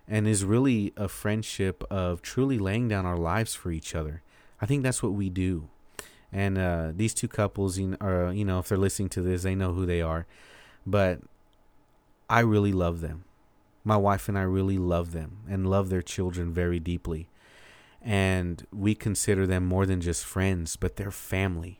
and 0.08 0.28
is 0.28 0.46
really 0.46 0.94
a 0.98 1.08
friendship 1.08 1.84
of 1.90 2.22
truly 2.22 2.58
laying 2.60 2.88
down 2.88 3.06
our 3.06 3.18
lives 3.18 3.56
for 3.56 3.72
each 3.72 3.96
other. 3.96 4.22
I 4.62 4.66
think 4.66 4.84
that's 4.84 5.02
what 5.02 5.14
we 5.14 5.30
do. 5.30 5.70
And 6.32 6.58
uh, 6.58 6.92
these 6.96 7.14
two 7.14 7.28
couples, 7.28 7.78
you 7.78 7.88
know, 7.88 7.98
are, 8.00 8.32
you 8.32 8.46
know, 8.46 8.60
if 8.60 8.70
they're 8.70 8.78
listening 8.78 9.10
to 9.10 9.22
this, 9.22 9.44
they 9.44 9.56
know 9.56 9.74
who 9.74 9.86
they 9.86 10.02
are. 10.02 10.26
But 10.86 11.20
I 12.30 12.42
really 12.42 12.72
love 12.72 13.02
them 13.02 13.26
my 13.84 13.98
wife 13.98 14.30
and 14.30 14.38
I 14.38 14.44
really 14.44 14.78
love 14.78 15.12
them 15.12 15.38
and 15.50 15.70
love 15.70 15.90
their 15.90 16.02
children 16.02 16.54
very 16.54 16.80
deeply. 16.80 17.28
And 18.02 18.66
we 18.72 18.96
consider 18.96 19.46
them 19.46 19.66
more 19.66 19.86
than 19.86 20.02
just 20.02 20.26
friends, 20.26 20.76
but 20.76 20.96
they're 20.96 21.12
family. 21.12 21.80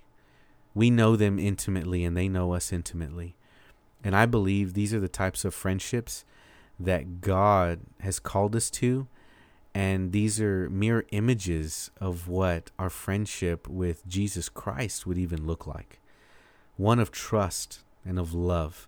We 0.74 0.90
know 0.90 1.16
them 1.16 1.40
intimately 1.40 2.04
and 2.04 2.16
they 2.16 2.28
know 2.28 2.54
us 2.54 2.72
intimately. 2.72 3.36
And 4.04 4.16
I 4.16 4.26
believe 4.26 4.74
these 4.74 4.94
are 4.94 5.00
the 5.00 5.08
types 5.08 5.46
of 5.46 5.54
friendships 5.54 6.26
that 6.80 7.22
God 7.22 7.82
has 8.00 8.20
called 8.20 8.56
us 8.56 8.70
to. 8.72 9.08
And 9.74 10.12
these 10.12 10.42
are 10.42 10.70
mere 10.70 11.06
images 11.12 11.92
of 12.00 12.28
what 12.28 12.72
our 12.78 12.90
friendship 12.90 13.68
with 13.68 14.08
Jesus 14.08 14.50
Christ 14.50 15.06
would 15.06 15.18
even 15.18 15.46
look 15.46 15.66
like 15.66 16.00
one 16.78 17.00
of 17.00 17.12
trust 17.12 17.84
and 18.04 18.18
of 18.18 18.34
love. 18.34 18.88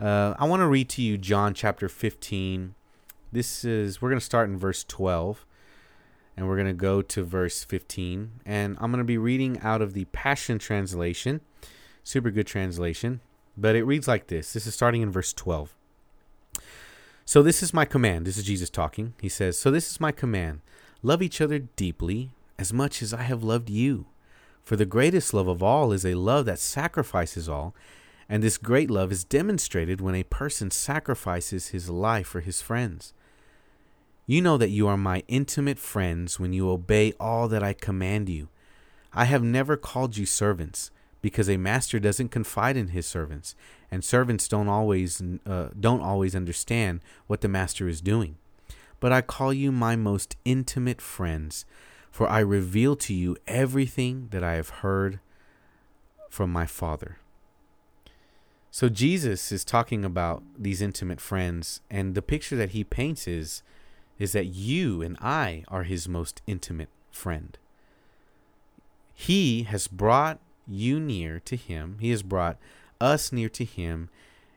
Uh, 0.00 0.34
I 0.38 0.46
want 0.46 0.60
to 0.60 0.66
read 0.68 0.88
to 0.90 1.02
you 1.02 1.18
John 1.18 1.54
chapter 1.54 1.88
15. 1.88 2.74
This 3.32 3.64
is, 3.64 4.00
we're 4.00 4.10
going 4.10 4.20
to 4.20 4.24
start 4.24 4.48
in 4.48 4.56
verse 4.56 4.84
12 4.84 5.44
and 6.36 6.46
we're 6.46 6.54
going 6.54 6.68
to 6.68 6.72
go 6.72 7.02
to 7.02 7.24
verse 7.24 7.64
15. 7.64 8.30
And 8.46 8.76
I'm 8.80 8.92
going 8.92 8.98
to 8.98 9.04
be 9.04 9.18
reading 9.18 9.58
out 9.60 9.82
of 9.82 9.94
the 9.94 10.04
Passion 10.06 10.60
Translation, 10.60 11.40
super 12.04 12.30
good 12.30 12.46
translation, 12.46 13.20
but 13.56 13.74
it 13.74 13.82
reads 13.82 14.06
like 14.06 14.28
this. 14.28 14.52
This 14.52 14.68
is 14.68 14.74
starting 14.74 15.02
in 15.02 15.10
verse 15.10 15.32
12. 15.32 15.74
So, 17.24 17.42
this 17.42 17.62
is 17.62 17.74
my 17.74 17.84
command. 17.84 18.24
This 18.24 18.38
is 18.38 18.44
Jesus 18.44 18.70
talking. 18.70 19.14
He 19.20 19.28
says, 19.28 19.58
So, 19.58 19.70
this 19.70 19.90
is 19.90 20.00
my 20.00 20.12
command 20.12 20.60
love 21.02 21.22
each 21.22 21.40
other 21.40 21.58
deeply 21.58 22.30
as 22.58 22.72
much 22.72 23.02
as 23.02 23.12
I 23.12 23.22
have 23.22 23.42
loved 23.42 23.68
you. 23.68 24.06
For 24.62 24.76
the 24.76 24.86
greatest 24.86 25.34
love 25.34 25.48
of 25.48 25.62
all 25.62 25.92
is 25.92 26.06
a 26.06 26.14
love 26.14 26.46
that 26.46 26.58
sacrifices 26.58 27.48
all 27.48 27.74
and 28.28 28.42
this 28.42 28.58
great 28.58 28.90
love 28.90 29.10
is 29.10 29.24
demonstrated 29.24 30.00
when 30.00 30.14
a 30.14 30.24
person 30.24 30.70
sacrifices 30.70 31.68
his 31.68 31.88
life 31.88 32.26
for 32.26 32.40
his 32.40 32.60
friends. 32.60 33.14
You 34.26 34.42
know 34.42 34.58
that 34.58 34.70
you 34.70 34.86
are 34.86 34.98
my 34.98 35.22
intimate 35.28 35.78
friends 35.78 36.38
when 36.38 36.52
you 36.52 36.68
obey 36.70 37.14
all 37.18 37.48
that 37.48 37.62
I 37.62 37.72
command 37.72 38.28
you. 38.28 38.48
I 39.12 39.24
have 39.24 39.42
never 39.42 39.76
called 39.76 40.18
you 40.18 40.26
servants, 40.26 40.90
because 41.20 41.48
a 41.48 41.56
master 41.56 41.98
doesn't 41.98 42.28
confide 42.28 42.76
in 42.76 42.88
his 42.88 43.06
servants, 43.06 43.54
and 43.90 44.04
servants 44.04 44.48
don't 44.48 44.68
always 44.68 45.22
uh, 45.46 45.68
don't 45.78 46.02
always 46.02 46.36
understand 46.36 47.00
what 47.26 47.40
the 47.40 47.48
master 47.48 47.88
is 47.88 48.00
doing. 48.00 48.36
But 49.00 49.12
I 49.12 49.22
call 49.22 49.52
you 49.52 49.72
my 49.72 49.96
most 49.96 50.36
intimate 50.44 51.00
friends, 51.00 51.64
for 52.10 52.28
I 52.28 52.40
reveal 52.40 52.96
to 52.96 53.14
you 53.14 53.36
everything 53.46 54.28
that 54.30 54.44
I 54.44 54.54
have 54.54 54.68
heard 54.68 55.20
from 56.28 56.52
my 56.52 56.66
Father. 56.66 57.18
So 58.70 58.88
Jesus 58.88 59.50
is 59.50 59.64
talking 59.64 60.04
about 60.04 60.42
these 60.56 60.82
intimate 60.82 61.20
friends, 61.20 61.80
and 61.90 62.14
the 62.14 62.22
picture 62.22 62.56
that 62.56 62.70
he 62.70 62.84
paints 62.84 63.26
is 63.26 63.62
is 64.18 64.32
that 64.32 64.46
you 64.46 65.00
and 65.00 65.16
I 65.20 65.64
are 65.68 65.84
his 65.84 66.08
most 66.08 66.42
intimate 66.46 66.88
friend. 67.12 67.56
He 69.14 69.62
has 69.64 69.86
brought 69.86 70.40
you 70.66 70.98
near 71.00 71.40
to 71.40 71.56
him. 71.56 71.98
He 72.00 72.10
has 72.10 72.22
brought 72.22 72.58
us 73.00 73.32
near 73.32 73.48
to 73.50 73.64
him 73.64 74.10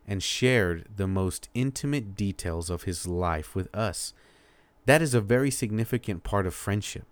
and 0.08 0.22
shared 0.22 0.88
the 0.96 1.08
most 1.08 1.50
intimate 1.53 2.15
details 2.15 2.70
of 2.70 2.84
his 2.84 3.08
life 3.08 3.56
with 3.56 3.74
us. 3.75 4.13
That 4.86 5.01
is 5.01 5.13
a 5.13 5.22
very 5.22 5.51
significant 5.51 6.24
part 6.24 6.48
of 6.48 6.56
friendship. 6.56 7.06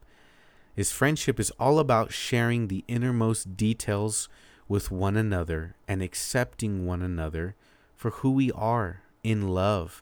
His 0.75 0.91
friendship 0.91 1.39
is 1.39 1.51
all 1.59 1.77
about 1.77 2.11
sharing 2.11 2.67
the 2.67 2.83
innermost 2.87 3.55
details 3.55 4.27
with 4.69 4.91
one 4.91 5.17
another 5.17 5.75
and 5.87 6.01
accepting 6.01 6.85
one 6.85 7.01
another 7.01 7.55
for 7.97 8.11
who 8.11 8.31
we 8.31 8.51
are 8.53 9.01
in 9.23 9.49
love 9.49 10.01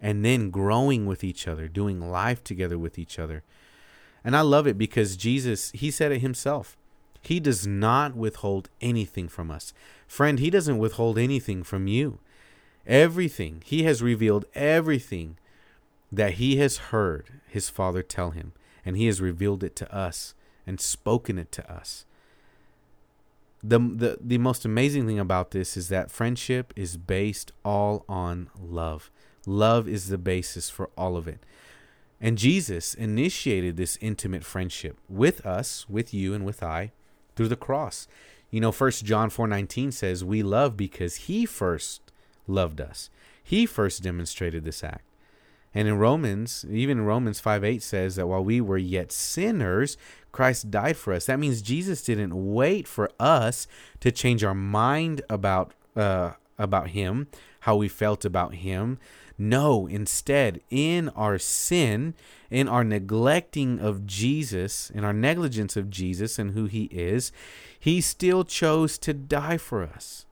and 0.00 0.24
then 0.24 0.50
growing 0.50 1.04
with 1.04 1.24
each 1.24 1.46
other, 1.48 1.68
doing 1.68 2.00
life 2.10 2.42
together 2.42 2.78
with 2.78 2.98
each 2.98 3.18
other. 3.18 3.42
And 4.24 4.36
I 4.36 4.40
love 4.40 4.66
it 4.66 4.78
because 4.78 5.16
Jesus, 5.16 5.70
he 5.72 5.90
said 5.90 6.12
it 6.12 6.20
himself. 6.20 6.76
He 7.20 7.40
does 7.40 7.66
not 7.66 8.14
withhold 8.14 8.68
anything 8.80 9.28
from 9.28 9.50
us. 9.50 9.74
Friend, 10.06 10.38
he 10.38 10.48
doesn't 10.48 10.78
withhold 10.78 11.18
anything 11.18 11.62
from 11.62 11.88
you. 11.88 12.20
Everything, 12.86 13.62
he 13.66 13.82
has 13.82 14.00
revealed 14.00 14.44
everything 14.54 15.36
that 16.12 16.34
he 16.34 16.56
has 16.58 16.76
heard 16.76 17.40
his 17.48 17.68
Father 17.68 18.02
tell 18.02 18.30
him, 18.30 18.52
and 18.84 18.96
he 18.96 19.06
has 19.06 19.20
revealed 19.20 19.64
it 19.64 19.74
to 19.76 19.92
us 19.92 20.34
and 20.66 20.80
spoken 20.80 21.36
it 21.36 21.50
to 21.52 21.72
us. 21.72 22.05
The, 23.68 23.80
the, 23.80 24.18
the 24.20 24.38
most 24.38 24.64
amazing 24.64 25.08
thing 25.08 25.18
about 25.18 25.50
this 25.50 25.76
is 25.76 25.88
that 25.88 26.10
friendship 26.10 26.72
is 26.76 26.96
based 26.96 27.50
all 27.64 28.04
on 28.08 28.48
love. 28.56 29.10
Love 29.44 29.88
is 29.88 30.08
the 30.08 30.18
basis 30.18 30.70
for 30.70 30.88
all 30.96 31.16
of 31.16 31.26
it. 31.26 31.40
And 32.20 32.38
Jesus 32.38 32.94
initiated 32.94 33.76
this 33.76 33.98
intimate 34.00 34.44
friendship 34.44 34.98
with 35.08 35.44
us, 35.44 35.88
with 35.88 36.14
you, 36.14 36.32
and 36.32 36.46
with 36.46 36.62
I 36.62 36.92
through 37.34 37.48
the 37.48 37.56
cross. 37.56 38.06
You 38.50 38.60
know, 38.60 38.70
First 38.70 39.04
John 39.04 39.30
4:19 39.30 39.90
says, 39.90 40.24
"We 40.24 40.44
love 40.44 40.76
because 40.76 41.26
he 41.26 41.44
first 41.44 42.12
loved 42.46 42.80
us. 42.80 43.10
He 43.42 43.66
first 43.66 44.02
demonstrated 44.02 44.64
this 44.64 44.84
act." 44.84 45.04
And 45.74 45.88
in 45.88 45.98
Romans, 45.98 46.64
even 46.70 47.02
Romans 47.02 47.38
5 47.38 47.62
8 47.62 47.82
says 47.82 48.16
that 48.16 48.28
while 48.28 48.42
we 48.42 48.62
were 48.62 48.78
yet 48.78 49.12
sinners, 49.12 49.98
Christ 50.36 50.70
died 50.70 50.98
for 50.98 51.14
us. 51.14 51.24
That 51.24 51.38
means 51.38 51.62
Jesus 51.62 52.02
didn't 52.02 52.52
wait 52.52 52.86
for 52.86 53.10
us 53.18 53.66
to 54.00 54.12
change 54.12 54.44
our 54.44 54.54
mind 54.54 55.22
about 55.30 55.72
uh, 55.96 56.32
about 56.58 56.90
him, 56.90 57.28
how 57.60 57.76
we 57.76 57.88
felt 57.88 58.22
about 58.22 58.56
him. 58.56 58.98
No, 59.38 59.86
instead, 59.86 60.60
in 60.68 61.08
our 61.16 61.38
sin, 61.38 62.12
in 62.50 62.68
our 62.68 62.84
neglecting 62.84 63.80
of 63.80 64.06
Jesus, 64.06 64.90
in 64.90 65.04
our 65.04 65.14
negligence 65.14 65.74
of 65.74 65.88
Jesus 65.88 66.38
and 66.38 66.50
who 66.50 66.66
he 66.66 66.84
is, 66.92 67.32
he 67.80 68.02
still 68.02 68.44
chose 68.44 68.98
to 68.98 69.14
die 69.14 69.56
for 69.56 69.82
us. 69.82 70.26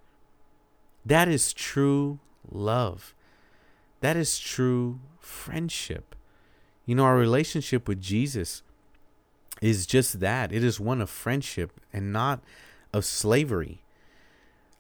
That 1.07 1.29
is 1.29 1.55
true 1.55 2.19
love. 2.51 3.15
That 4.03 4.19
is 4.19 4.39
true 4.39 5.01
friendship. 5.19 6.15
You 6.85 6.95
know, 6.95 7.05
our 7.05 7.17
relationship 7.17 7.89
with 7.89 8.03
Jesus 8.03 8.63
is 9.61 9.87
just 9.87 10.21
that 10.21 10.53
it 10.53 10.65
is 10.65 10.81
one 10.81 11.01
of 11.01 11.11
friendship 11.11 11.81
and 11.93 12.13
not 12.13 12.41
of 12.93 13.05
slavery. 13.05 13.83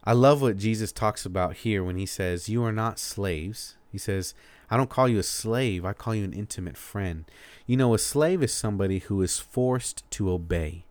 I 0.05 0.13
love 0.13 0.43
what 0.43 0.59
Jesus 0.59 0.93
talks 0.93 1.25
about 1.25 1.57
here 1.57 1.83
when 1.83 1.97
he 1.97 2.07
says, 2.07 2.49
You 2.49 2.63
are 2.65 2.73
not 2.73 2.99
slaves. 2.99 3.77
He 3.91 3.99
says, 3.99 4.35
I 4.71 4.77
don't 4.77 4.91
call 4.91 5.09
you 5.09 5.19
a 5.19 5.23
slave, 5.23 5.85
I 5.85 5.93
call 5.93 6.15
you 6.15 6.25
an 6.25 6.33
intimate 6.33 6.77
friend. 6.77 7.25
You 7.67 7.77
know, 7.77 7.95
a 7.95 7.99
slave 7.99 8.43
is 8.43 8.53
somebody 8.53 8.99
who 8.99 9.23
is 9.23 9.39
forced 9.39 10.09
to 10.13 10.31
obey. 10.31 10.85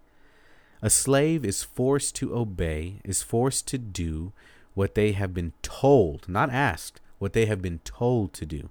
A 0.82 0.90
slave 0.90 1.46
is 1.46 1.64
forced 1.64 2.16
to 2.16 2.36
obey, 2.36 3.00
is 3.04 3.24
forced 3.24 3.68
to 3.68 3.78
do 3.78 4.34
what 4.74 4.96
they 4.96 5.12
have 5.12 5.34
been 5.34 5.54
told, 5.62 6.28
not 6.28 6.50
asked, 6.50 7.00
what 7.20 7.34
they 7.34 7.46
have 7.46 7.62
been 7.62 7.80
told 7.80 8.34
to 8.34 8.46
do. 8.46 8.70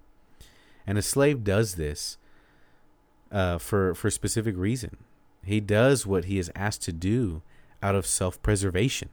And 0.87 0.99
a 0.99 1.02
slave 1.02 1.45
does 1.45 1.76
this 1.76 2.16
uh, 3.32 3.58
for 3.58 3.94
for 3.94 4.08
a 4.08 4.12
specific 4.12 4.56
reason. 4.56 4.96
He 5.44 5.60
does 5.60 6.06
what 6.06 6.26
he 6.26 6.38
is 6.38 6.50
asked 6.54 6.82
to 6.82 6.92
do 6.92 7.42
out 7.82 7.94
of 7.94 8.06
self 8.06 8.40
preservation. 8.42 9.08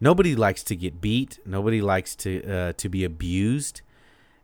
Nobody 0.00 0.36
likes 0.36 0.62
to 0.64 0.76
get 0.76 1.00
beat. 1.00 1.38
Nobody 1.46 1.80
likes 1.80 2.14
to 2.16 2.42
uh, 2.44 2.72
to 2.74 2.88
be 2.88 3.04
abused. 3.04 3.80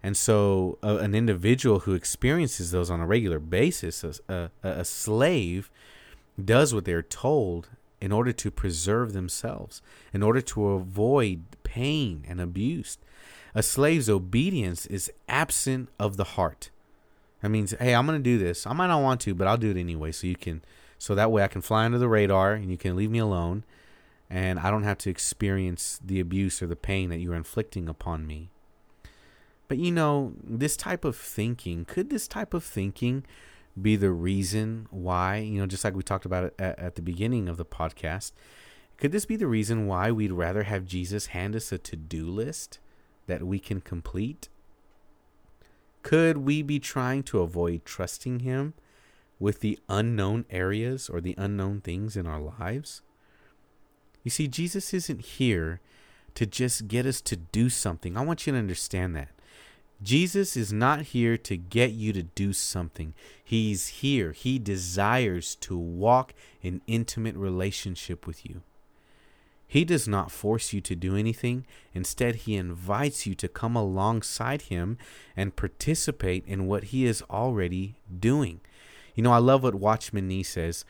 And 0.04 0.16
so, 0.16 0.78
uh, 0.82 0.96
an 0.96 1.14
individual 1.14 1.80
who 1.80 1.94
experiences 1.94 2.72
those 2.72 2.90
on 2.90 3.00
a 3.00 3.06
regular 3.06 3.38
basis, 3.38 4.02
a, 4.02 4.14
a, 4.28 4.50
a 4.62 4.84
slave, 4.84 5.70
does 6.42 6.74
what 6.74 6.84
they're 6.84 7.04
told 7.04 7.68
in 8.00 8.10
order 8.10 8.32
to 8.32 8.50
preserve 8.50 9.12
themselves, 9.12 9.80
in 10.12 10.24
order 10.24 10.40
to 10.40 10.70
avoid 10.70 11.44
pain 11.62 12.24
and 12.28 12.40
abuse. 12.40 12.98
A 13.54 13.62
slave's 13.62 14.10
obedience 14.10 14.86
is 14.86 15.12
absent 15.28 15.88
of 16.00 16.16
the 16.16 16.24
heart. 16.24 16.70
That 17.42 17.50
means, 17.50 17.74
hey, 17.78 17.94
I'm 17.94 18.06
going 18.06 18.18
to 18.18 18.22
do 18.22 18.38
this. 18.38 18.66
I 18.66 18.72
might 18.72 18.86
not 18.86 19.02
want 19.02 19.20
to, 19.22 19.34
but 19.34 19.48
I'll 19.48 19.56
do 19.56 19.70
it 19.70 19.76
anyway. 19.76 20.12
So 20.12 20.26
you 20.26 20.36
can, 20.36 20.62
so 20.96 21.14
that 21.14 21.30
way 21.30 21.42
I 21.42 21.48
can 21.48 21.60
fly 21.60 21.84
under 21.84 21.98
the 21.98 22.08
radar 22.08 22.54
and 22.54 22.70
you 22.70 22.76
can 22.76 22.96
leave 22.96 23.10
me 23.10 23.18
alone, 23.18 23.64
and 24.30 24.58
I 24.60 24.70
don't 24.70 24.84
have 24.84 24.98
to 24.98 25.10
experience 25.10 26.00
the 26.02 26.20
abuse 26.20 26.62
or 26.62 26.68
the 26.68 26.76
pain 26.76 27.10
that 27.10 27.18
you're 27.18 27.34
inflicting 27.34 27.88
upon 27.88 28.26
me. 28.26 28.50
But 29.66 29.78
you 29.78 29.90
know, 29.90 30.34
this 30.42 30.76
type 30.76 31.04
of 31.04 31.16
thinking, 31.16 31.84
could 31.84 32.10
this 32.10 32.28
type 32.28 32.54
of 32.54 32.62
thinking 32.62 33.24
be 33.80 33.96
the 33.96 34.10
reason 34.10 34.86
why, 34.90 35.38
you 35.38 35.58
know, 35.58 35.66
just 35.66 35.82
like 35.82 35.96
we 35.96 36.02
talked 36.02 36.26
about 36.26 36.52
at, 36.58 36.78
at 36.78 36.94
the 36.94 37.02
beginning 37.02 37.48
of 37.48 37.56
the 37.56 37.64
podcast, 37.64 38.32
could 38.98 39.12
this 39.12 39.24
be 39.24 39.34
the 39.36 39.46
reason 39.46 39.86
why 39.86 40.10
we'd 40.10 40.32
rather 40.32 40.64
have 40.64 40.84
Jesus 40.84 41.26
hand 41.26 41.56
us 41.56 41.72
a 41.72 41.78
to 41.78 41.96
do 41.96 42.26
list 42.26 42.78
that 43.26 43.42
we 43.42 43.58
can 43.58 43.80
complete? 43.80 44.48
Could 46.02 46.38
we 46.38 46.62
be 46.62 46.78
trying 46.78 47.22
to 47.24 47.40
avoid 47.40 47.84
trusting 47.84 48.40
Him 48.40 48.74
with 49.38 49.60
the 49.60 49.78
unknown 49.88 50.44
areas 50.50 51.08
or 51.08 51.20
the 51.20 51.34
unknown 51.38 51.80
things 51.80 52.16
in 52.16 52.26
our 52.26 52.40
lives? 52.40 53.02
You 54.22 54.30
see, 54.30 54.48
Jesus 54.48 54.94
isn't 54.94 55.20
here 55.20 55.80
to 56.34 56.46
just 56.46 56.88
get 56.88 57.06
us 57.06 57.20
to 57.22 57.36
do 57.36 57.68
something. 57.68 58.16
I 58.16 58.24
want 58.24 58.46
you 58.46 58.52
to 58.52 58.58
understand 58.58 59.14
that. 59.16 59.28
Jesus 60.02 60.56
is 60.56 60.72
not 60.72 61.02
here 61.02 61.36
to 61.36 61.56
get 61.56 61.92
you 61.92 62.12
to 62.12 62.22
do 62.24 62.52
something. 62.52 63.14
He's 63.42 63.88
here. 63.88 64.32
He 64.32 64.58
desires 64.58 65.54
to 65.56 65.76
walk 65.78 66.34
in 66.60 66.82
intimate 66.86 67.36
relationship 67.36 68.26
with 68.26 68.44
you. 68.44 68.62
He 69.72 69.86
does 69.86 70.06
not 70.06 70.30
force 70.30 70.74
you 70.74 70.82
to 70.82 70.94
do 70.94 71.16
anything. 71.16 71.64
Instead, 71.94 72.34
he 72.34 72.56
invites 72.56 73.26
you 73.26 73.34
to 73.36 73.48
come 73.48 73.74
alongside 73.74 74.62
him 74.62 74.98
and 75.34 75.56
participate 75.56 76.44
in 76.46 76.66
what 76.66 76.84
he 76.92 77.06
is 77.06 77.22
already 77.30 77.94
doing. 78.20 78.60
You 79.14 79.22
know, 79.22 79.32
I 79.32 79.38
love 79.38 79.62
what 79.62 79.74
Watchman 79.74 80.28
Nee 80.28 80.42
says. 80.42 80.84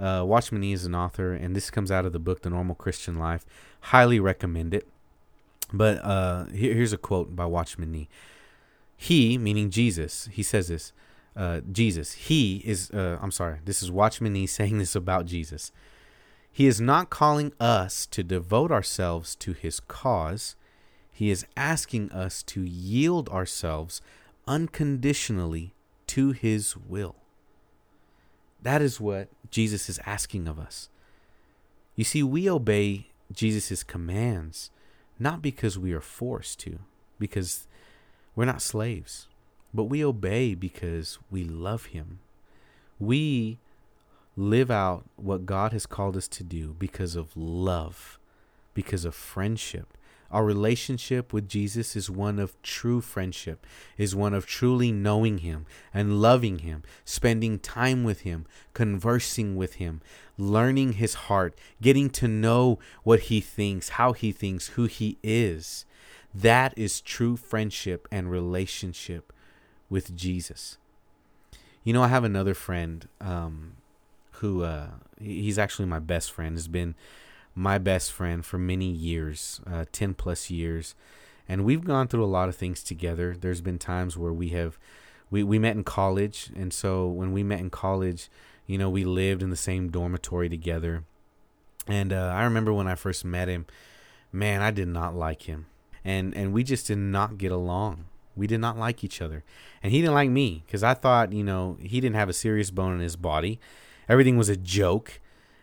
Uh, 0.00 0.22
Watchman 0.24 0.62
Nee 0.62 0.72
is 0.72 0.86
an 0.86 0.94
author, 0.94 1.34
and 1.34 1.54
this 1.54 1.68
comes 1.70 1.90
out 1.90 2.06
of 2.06 2.14
the 2.14 2.18
book, 2.18 2.40
The 2.40 2.48
Normal 2.48 2.74
Christian 2.74 3.18
Life. 3.18 3.44
Highly 3.80 4.18
recommend 4.18 4.72
it. 4.72 4.88
But 5.70 6.02
uh, 6.02 6.46
here, 6.46 6.72
here's 6.72 6.94
a 6.94 6.98
quote 6.98 7.36
by 7.36 7.44
Watchman 7.44 7.92
Nee. 7.92 8.08
He, 8.96 9.36
meaning 9.36 9.68
Jesus, 9.68 10.30
he 10.32 10.42
says 10.42 10.68
this. 10.68 10.94
Uh, 11.36 11.60
Jesus, 11.70 12.12
he 12.12 12.62
is, 12.64 12.90
uh, 12.92 13.18
I'm 13.20 13.30
sorry, 13.30 13.58
this 13.66 13.82
is 13.82 13.90
Watchman 13.90 14.32
Nee 14.32 14.46
saying 14.58 14.78
this 14.78 14.94
about 14.94 15.26
Jesus. 15.26 15.70
He 16.52 16.66
is 16.66 16.80
not 16.80 17.08
calling 17.08 17.52
us 17.58 18.04
to 18.06 18.22
devote 18.22 18.70
ourselves 18.70 19.34
to 19.36 19.52
his 19.52 19.80
cause. 19.80 20.54
He 21.10 21.30
is 21.30 21.46
asking 21.56 22.12
us 22.12 22.42
to 22.44 22.62
yield 22.62 23.28
ourselves 23.30 24.02
unconditionally 24.46 25.72
to 26.08 26.32
his 26.32 26.76
will. 26.76 27.16
That 28.62 28.82
is 28.82 29.00
what 29.00 29.28
Jesus 29.50 29.88
is 29.88 29.98
asking 30.04 30.46
of 30.46 30.58
us. 30.58 30.90
You 31.96 32.04
see, 32.04 32.22
we 32.22 32.48
obey 32.48 33.08
Jesus' 33.32 33.82
commands 33.82 34.70
not 35.18 35.40
because 35.40 35.78
we 35.78 35.92
are 35.92 36.00
forced 36.00 36.58
to, 36.60 36.80
because 37.18 37.66
we're 38.34 38.44
not 38.44 38.60
slaves, 38.62 39.28
but 39.72 39.84
we 39.84 40.04
obey 40.04 40.54
because 40.54 41.18
we 41.30 41.44
love 41.44 41.86
him. 41.86 42.18
We 42.98 43.58
live 44.36 44.70
out 44.70 45.04
what 45.16 45.46
God 45.46 45.72
has 45.72 45.86
called 45.86 46.16
us 46.16 46.28
to 46.28 46.44
do 46.44 46.74
because 46.78 47.16
of 47.16 47.36
love, 47.36 48.18
because 48.74 49.04
of 49.04 49.14
friendship. 49.14 49.96
Our 50.30 50.46
relationship 50.46 51.34
with 51.34 51.46
Jesus 51.46 51.94
is 51.94 52.08
one 52.08 52.38
of 52.38 52.60
true 52.62 53.02
friendship, 53.02 53.66
is 53.98 54.16
one 54.16 54.32
of 54.32 54.46
truly 54.46 54.90
knowing 54.90 55.38
Him 55.38 55.66
and 55.92 56.22
loving 56.22 56.60
Him, 56.60 56.82
spending 57.04 57.58
time 57.58 58.02
with 58.02 58.22
Him, 58.22 58.46
conversing 58.72 59.56
with 59.56 59.74
Him, 59.74 60.00
learning 60.38 60.94
His 60.94 61.14
heart, 61.14 61.54
getting 61.82 62.08
to 62.10 62.28
know 62.28 62.78
what 63.02 63.20
He 63.20 63.42
thinks, 63.42 63.90
how 63.90 64.14
He 64.14 64.32
thinks, 64.32 64.68
who 64.68 64.86
He 64.86 65.18
is. 65.22 65.84
That 66.34 66.72
is 66.78 67.02
true 67.02 67.36
friendship 67.36 68.08
and 68.10 68.30
relationship 68.30 69.34
with 69.90 70.16
Jesus. 70.16 70.78
You 71.84 71.92
know, 71.92 72.02
I 72.02 72.08
have 72.08 72.24
another 72.24 72.54
friend 72.54 73.06
um, 73.20 73.74
who 74.42 74.64
uh, 74.64 74.88
he's 75.18 75.58
actually 75.58 75.86
my 75.86 76.00
best 76.00 76.30
friend. 76.30 76.56
Has 76.56 76.68
been 76.68 76.94
my 77.54 77.78
best 77.78 78.12
friend 78.12 78.44
for 78.44 78.58
many 78.58 78.90
years, 78.90 79.60
uh, 79.70 79.84
10 79.92 80.14
plus 80.14 80.50
years. 80.50 80.94
And 81.48 81.64
we've 81.64 81.84
gone 81.84 82.08
through 82.08 82.24
a 82.24 82.26
lot 82.26 82.48
of 82.48 82.56
things 82.56 82.82
together. 82.82 83.36
There's 83.38 83.60
been 83.60 83.78
times 83.78 84.16
where 84.16 84.32
we 84.32 84.50
have, 84.50 84.78
we, 85.30 85.42
we 85.42 85.58
met 85.58 85.76
in 85.76 85.84
college. 85.84 86.50
And 86.56 86.72
so 86.72 87.06
when 87.06 87.32
we 87.32 87.42
met 87.42 87.60
in 87.60 87.70
college, 87.70 88.28
you 88.66 88.78
know, 88.78 88.90
we 88.90 89.04
lived 89.04 89.42
in 89.42 89.50
the 89.50 89.56
same 89.56 89.90
dormitory 89.90 90.48
together. 90.48 91.04
And 91.86 92.12
uh, 92.12 92.32
I 92.34 92.44
remember 92.44 92.72
when 92.72 92.88
I 92.88 92.94
first 92.94 93.24
met 93.24 93.48
him, 93.48 93.66
man, 94.32 94.60
I 94.60 94.70
did 94.70 94.88
not 94.88 95.14
like 95.14 95.42
him. 95.42 95.66
And, 96.04 96.34
and 96.36 96.52
we 96.52 96.64
just 96.64 96.86
did 96.88 96.98
not 96.98 97.38
get 97.38 97.52
along. 97.52 98.06
We 98.34 98.46
did 98.46 98.60
not 98.60 98.78
like 98.78 99.04
each 99.04 99.20
other. 99.20 99.44
And 99.82 99.92
he 99.92 100.00
didn't 100.00 100.14
like 100.14 100.30
me 100.30 100.62
because 100.66 100.82
I 100.82 100.94
thought, 100.94 101.32
you 101.32 101.44
know, 101.44 101.76
he 101.80 102.00
didn't 102.00 102.16
have 102.16 102.28
a 102.28 102.32
serious 102.32 102.70
bone 102.70 102.94
in 102.94 103.00
his 103.00 103.16
body. 103.16 103.60
Everything 104.08 104.36
was 104.36 104.48
a 104.48 104.56
joke 104.56 105.20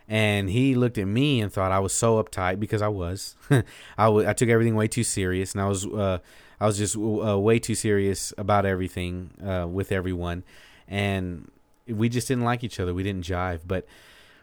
and 0.09 0.49
he 0.49 0.73
looked 0.73 0.97
at 0.97 1.05
me 1.07 1.39
and 1.39 1.53
thought 1.53 1.71
I 1.71 1.77
was 1.79 1.93
so 1.93 2.21
uptight 2.21 2.59
because 2.59 2.81
I 2.81 2.87
was. 2.87 3.35
I, 3.51 3.63
w- 4.05 4.27
I 4.27 4.33
took 4.33 4.49
everything 4.49 4.75
way 4.75 4.87
too 4.87 5.03
serious, 5.03 5.53
and 5.53 5.61
I 5.61 5.67
was 5.67 5.85
uh, 5.85 6.17
I 6.59 6.65
was 6.65 6.79
just 6.79 6.97
uh, 6.97 7.39
way 7.39 7.59
too 7.59 7.75
serious 7.75 8.33
about 8.35 8.65
everything 8.65 9.31
uh, 9.45 9.67
with 9.67 9.91
everyone, 9.91 10.43
and 10.87 11.51
we 11.87 12.09
just 12.09 12.27
didn't 12.27 12.43
like 12.43 12.63
each 12.63 12.79
other. 12.79 12.91
We 12.91 13.03
didn't 13.03 13.23
jive, 13.23 13.61
but 13.67 13.85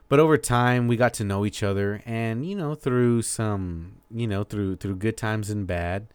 but 0.09 0.21
over 0.21 0.39
time 0.39 0.87
we 0.87 0.97
got 0.97 1.13
to 1.15 1.25
know 1.25 1.45
each 1.45 1.65
other, 1.65 2.01
and 2.07 2.47
you 2.47 2.55
know 2.55 2.77
through 2.77 3.23
some 3.23 3.97
you 4.09 4.29
know 4.29 4.45
through 4.45 4.77
through 4.77 4.97
good 4.97 5.17
times 5.17 5.51
and 5.51 5.67
bad, 5.67 6.07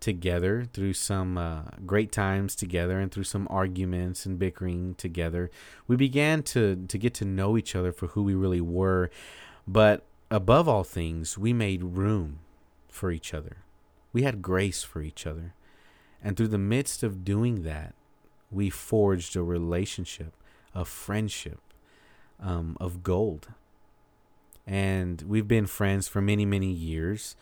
together 0.00 0.66
through 0.72 0.94
some 0.94 1.36
uh, 1.36 1.62
great 1.84 2.10
times 2.10 2.54
together 2.54 2.98
and 2.98 3.12
through 3.12 3.24
some 3.24 3.46
arguments 3.50 4.26
and 4.26 4.38
bickering 4.38 4.94
together. 4.94 5.50
We 5.86 5.96
began 5.96 6.42
to 6.44 6.86
to 6.88 6.98
get 6.98 7.14
to 7.14 7.24
know 7.24 7.56
each 7.56 7.76
other 7.76 7.92
for 7.92 8.08
who 8.08 8.22
we 8.22 8.34
really 8.34 8.60
were. 8.60 9.10
But 9.68 10.04
above 10.30 10.68
all 10.68 10.84
things 10.84 11.36
we 11.36 11.52
made 11.52 11.82
room 11.82 12.40
for 12.88 13.10
each 13.10 13.34
other. 13.34 13.58
We 14.12 14.22
had 14.22 14.42
grace 14.42 14.82
for 14.82 15.02
each 15.02 15.26
other. 15.26 15.54
And 16.22 16.36
through 16.36 16.48
the 16.48 16.58
midst 16.58 17.02
of 17.02 17.24
doing 17.24 17.62
that 17.62 17.94
we 18.50 18.70
forged 18.70 19.36
a 19.36 19.42
relationship 19.42 20.34
a 20.74 20.84
friendship 20.84 21.60
um, 22.38 22.76
of 22.80 23.02
gold. 23.02 23.48
And 24.66 25.22
we've 25.22 25.48
been 25.48 25.66
friends 25.66 26.08
for 26.08 26.20
many 26.20 26.46
many 26.46 26.70
years 26.70 27.36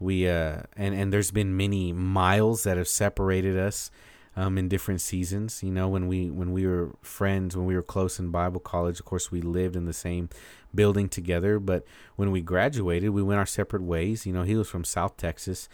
we 0.00 0.28
uh 0.28 0.62
and 0.76 0.94
and 0.94 1.12
there's 1.12 1.30
been 1.30 1.56
many 1.56 1.92
miles 1.92 2.64
that 2.64 2.76
have 2.76 2.88
separated 2.88 3.56
us 3.56 3.90
um, 4.36 4.58
in 4.58 4.68
different 4.68 5.00
seasons. 5.00 5.62
You 5.62 5.70
know, 5.70 5.88
when 5.88 6.06
we 6.06 6.30
when 6.30 6.52
we 6.52 6.66
were 6.66 6.90
friends, 7.02 7.56
when 7.56 7.66
we 7.66 7.74
were 7.74 7.82
close 7.82 8.18
in 8.18 8.30
Bible 8.30 8.60
college, 8.60 8.98
of 8.98 9.06
course, 9.06 9.30
we 9.30 9.40
lived 9.40 9.76
in 9.76 9.84
the 9.84 9.92
same 9.92 10.28
building 10.74 11.08
together. 11.08 11.58
But 11.58 11.84
when 12.16 12.30
we 12.30 12.40
graduated, 12.40 13.10
we 13.10 13.22
went 13.22 13.38
our 13.38 13.46
separate 13.46 13.82
ways. 13.82 14.26
You 14.26 14.32
know, 14.32 14.42
he 14.42 14.56
was 14.56 14.68
from 14.68 14.84
South 14.84 15.16
Texas, 15.16 15.68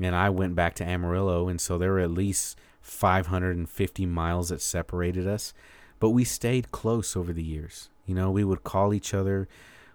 and 0.00 0.14
I 0.14 0.30
went 0.30 0.54
back 0.54 0.74
to 0.76 0.84
Amarillo, 0.84 1.48
and 1.48 1.60
so 1.60 1.76
there 1.76 1.92
were 1.92 2.00
at 2.00 2.10
least 2.10 2.58
550 2.80 4.06
miles 4.06 4.48
that 4.48 4.62
separated 4.62 5.26
us. 5.26 5.52
But 6.00 6.10
we 6.10 6.24
stayed 6.24 6.70
close 6.70 7.16
over 7.16 7.32
the 7.32 7.42
years. 7.42 7.90
You 8.06 8.14
know, 8.14 8.30
we 8.30 8.44
would 8.44 8.64
call 8.64 8.94
each 8.94 9.12
other 9.12 9.48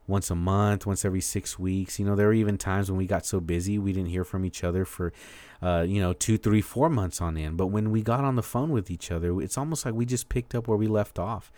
once 0.08 0.30
a 0.30 0.36
month, 0.36 0.86
once 0.86 1.06
every 1.06 1.22
six 1.22 1.58
weeks. 1.58 2.00
You 2.00 2.06
know, 2.06 2.16
there 2.16 2.28
were 2.28 2.34
even 2.34 2.58
times 2.58 2.90
when 2.90 2.98
we 2.98 3.06
got 3.06 3.26
so 3.26 3.40
busy 3.40 3.78
we 3.78 3.94
didn't 3.94 4.10
hear 4.10 4.24
from 4.24 4.46
each 4.46 4.64
other 4.64 4.86
for, 4.86 5.14
uh, 5.62 5.86
you 5.88 6.02
know, 6.02 6.14
two, 6.14 6.38
three, 6.38 6.62
four 6.62 6.90
months 6.90 7.22
on 7.22 7.38
end. 7.38 7.58
But 7.58 7.68
when 7.68 7.92
we 7.92 8.02
got 8.02 8.24
on 8.24 8.36
the 8.36 8.44
phone 8.44 8.72
with 8.72 8.92
each 8.92 9.12
other, 9.12 9.40
it's 9.42 9.58
almost 9.58 9.86
like 9.86 9.94
we 9.94 10.06
just 10.06 10.30
picked 10.30 10.54
up 10.54 10.68
where 10.68 10.78
we 10.78 10.88
left 10.88 11.18
off 11.18 11.52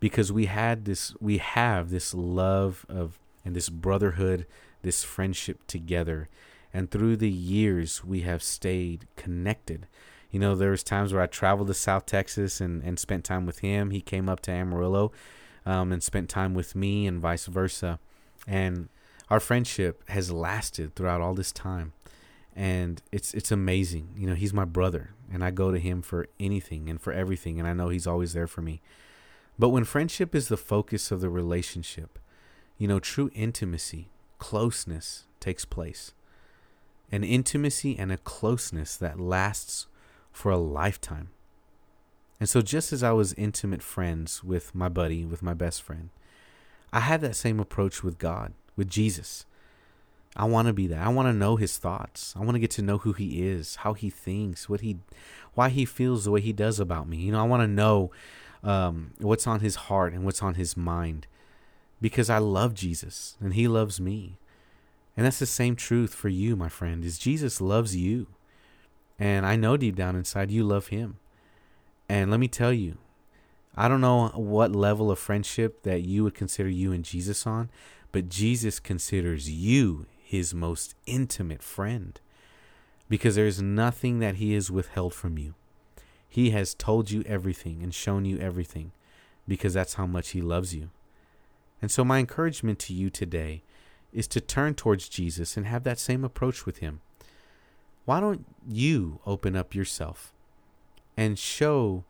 because 0.00 0.32
we 0.32 0.46
had 0.46 0.84
this, 0.84 1.14
we 1.20 1.38
have 1.38 1.90
this 1.90 2.14
love 2.14 2.86
of, 2.88 3.18
and 3.44 3.54
this 3.54 3.68
brotherhood, 3.68 4.46
this 4.82 5.04
friendship 5.04 5.66
together. 5.66 6.28
And 6.72 6.90
through 6.90 7.16
the 7.16 7.30
years, 7.30 8.04
we 8.04 8.22
have 8.22 8.42
stayed 8.42 9.06
connected. 9.16 9.86
You 10.30 10.40
know, 10.40 10.54
there 10.54 10.70
was 10.70 10.82
times 10.82 11.12
where 11.12 11.22
I 11.22 11.26
traveled 11.26 11.68
to 11.68 11.74
South 11.74 12.04
Texas 12.04 12.60
and, 12.60 12.82
and 12.82 12.98
spent 12.98 13.24
time 13.24 13.46
with 13.46 13.60
him. 13.60 13.90
He 13.90 14.00
came 14.00 14.28
up 14.28 14.40
to 14.40 14.50
Amarillo 14.50 15.12
um, 15.66 15.92
and 15.92 16.02
spent 16.02 16.30
time 16.30 16.54
with 16.54 16.74
me 16.74 17.06
and 17.06 17.20
vice 17.20 17.46
versa. 17.46 17.98
And 18.46 18.88
our 19.28 19.40
friendship 19.40 20.08
has 20.08 20.30
lasted 20.30 20.94
throughout 20.94 21.20
all 21.20 21.34
this 21.34 21.52
time. 21.52 21.92
And 22.54 23.02
it's 23.12 23.34
it's 23.34 23.52
amazing. 23.52 24.14
You 24.16 24.28
know, 24.28 24.34
he's 24.34 24.54
my 24.54 24.64
brother 24.64 25.10
and 25.30 25.44
I 25.44 25.50
go 25.50 25.70
to 25.72 25.78
him 25.78 26.00
for 26.00 26.26
anything 26.40 26.88
and 26.88 26.98
for 26.98 27.12
everything 27.12 27.58
and 27.58 27.68
I 27.68 27.74
know 27.74 27.90
he's 27.90 28.06
always 28.06 28.32
there 28.32 28.46
for 28.46 28.62
me. 28.62 28.80
But 29.58 29.70
when 29.70 29.84
friendship 29.84 30.34
is 30.34 30.48
the 30.48 30.56
focus 30.56 31.10
of 31.10 31.20
the 31.20 31.28
relationship, 31.28 32.18
you 32.78 32.88
know, 32.88 32.98
true 32.98 33.30
intimacy, 33.34 34.08
closeness 34.38 35.26
takes 35.40 35.64
place. 35.64 36.12
An 37.10 37.24
intimacy 37.24 37.98
and 37.98 38.10
a 38.10 38.16
closeness 38.16 38.96
that 38.96 39.20
lasts 39.20 39.86
for 40.32 40.50
a 40.50 40.58
lifetime. 40.58 41.28
And 42.38 42.48
so, 42.48 42.60
just 42.60 42.92
as 42.92 43.02
I 43.02 43.12
was 43.12 43.32
intimate 43.34 43.82
friends 43.82 44.44
with 44.44 44.74
my 44.74 44.88
buddy, 44.88 45.24
with 45.24 45.42
my 45.42 45.54
best 45.54 45.82
friend, 45.82 46.10
I 46.92 47.00
had 47.00 47.20
that 47.22 47.36
same 47.36 47.58
approach 47.60 48.02
with 48.02 48.18
God, 48.18 48.52
with 48.76 48.90
Jesus. 48.90 49.46
I 50.36 50.44
want 50.44 50.68
to 50.68 50.74
be 50.74 50.86
that. 50.88 50.98
I 51.04 51.08
want 51.08 51.28
to 51.28 51.32
know 51.32 51.56
his 51.56 51.78
thoughts. 51.78 52.34
I 52.36 52.40
want 52.40 52.52
to 52.52 52.58
get 52.58 52.70
to 52.72 52.82
know 52.82 52.98
who 52.98 53.14
he 53.14 53.42
is, 53.48 53.76
how 53.76 53.94
he 53.94 54.10
thinks, 54.10 54.68
what 54.68 54.82
he, 54.82 54.98
why 55.54 55.70
he 55.70 55.86
feels 55.86 56.24
the 56.24 56.30
way 56.30 56.42
he 56.42 56.52
does 56.52 56.78
about 56.78 57.08
me. 57.08 57.16
You 57.16 57.32
know, 57.32 57.40
I 57.40 57.46
want 57.46 57.62
to 57.62 57.66
know 57.66 58.10
um, 58.62 59.12
what's 59.18 59.46
on 59.46 59.60
his 59.60 59.76
heart 59.76 60.12
and 60.12 60.24
what's 60.24 60.42
on 60.42 60.54
his 60.54 60.76
mind, 60.76 61.26
because 62.02 62.28
I 62.28 62.36
love 62.36 62.74
Jesus 62.74 63.38
and 63.40 63.54
he 63.54 63.66
loves 63.66 63.98
me. 63.98 64.36
And 65.16 65.24
that's 65.24 65.38
the 65.38 65.46
same 65.46 65.74
truth 65.74 66.14
for 66.14 66.28
you, 66.28 66.54
my 66.54 66.68
friend. 66.68 67.02
Is 67.02 67.18
Jesus 67.18 67.60
loves 67.60 67.96
you, 67.96 68.26
and 69.18 69.46
I 69.46 69.56
know 69.56 69.78
deep 69.78 69.96
down 69.96 70.14
inside 70.14 70.50
you 70.50 70.62
love 70.62 70.88
him. 70.88 71.16
And 72.08 72.30
let 72.30 72.40
me 72.40 72.48
tell 72.48 72.72
you, 72.72 72.98
I 73.76 73.88
don't 73.88 74.00
know 74.00 74.28
what 74.28 74.74
level 74.74 75.10
of 75.10 75.18
friendship 75.18 75.82
that 75.82 76.02
you 76.02 76.24
would 76.24 76.34
consider 76.34 76.68
you 76.68 76.92
and 76.92 77.04
Jesus 77.04 77.46
on, 77.46 77.68
but 78.12 78.28
Jesus 78.28 78.80
considers 78.80 79.50
you 79.50 80.06
his 80.22 80.54
most 80.54 80.94
intimate 81.06 81.62
friend 81.62 82.18
because 83.08 83.34
there's 83.34 83.60
nothing 83.60 84.18
that 84.18 84.36
he 84.36 84.54
has 84.54 84.70
withheld 84.70 85.14
from 85.14 85.38
you. 85.38 85.54
He 86.28 86.50
has 86.50 86.74
told 86.74 87.10
you 87.10 87.22
everything 87.26 87.82
and 87.82 87.94
shown 87.94 88.24
you 88.24 88.38
everything 88.38 88.92
because 89.46 89.74
that's 89.74 89.94
how 89.94 90.06
much 90.06 90.30
he 90.30 90.40
loves 90.40 90.74
you. 90.74 90.90
And 91.80 91.90
so, 91.90 92.04
my 92.04 92.18
encouragement 92.18 92.78
to 92.80 92.94
you 92.94 93.10
today 93.10 93.62
is 94.12 94.26
to 94.28 94.40
turn 94.40 94.74
towards 94.74 95.08
Jesus 95.08 95.56
and 95.56 95.66
have 95.66 95.84
that 95.84 95.98
same 95.98 96.24
approach 96.24 96.66
with 96.66 96.78
him. 96.78 97.00
Why 98.06 98.20
don't 98.20 98.46
you 98.66 99.20
open 99.26 99.56
up 99.56 99.74
yourself? 99.74 100.32
And 101.16 101.38
show 101.38 102.04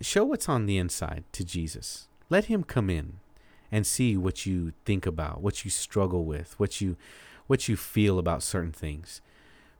show 0.00 0.24
what's 0.24 0.48
on 0.48 0.66
the 0.66 0.78
inside 0.78 1.24
to 1.32 1.44
Jesus. 1.44 2.08
Let 2.30 2.46
him 2.46 2.64
come 2.64 2.88
in 2.88 3.20
and 3.70 3.86
see 3.86 4.16
what 4.16 4.46
you 4.46 4.72
think 4.84 5.06
about, 5.06 5.42
what 5.42 5.64
you 5.64 5.70
struggle 5.70 6.24
with, 6.24 6.58
what 6.58 6.80
you 6.80 6.96
what 7.46 7.68
you 7.68 7.76
feel 7.76 8.18
about 8.18 8.42
certain 8.42 8.72
things 8.72 9.20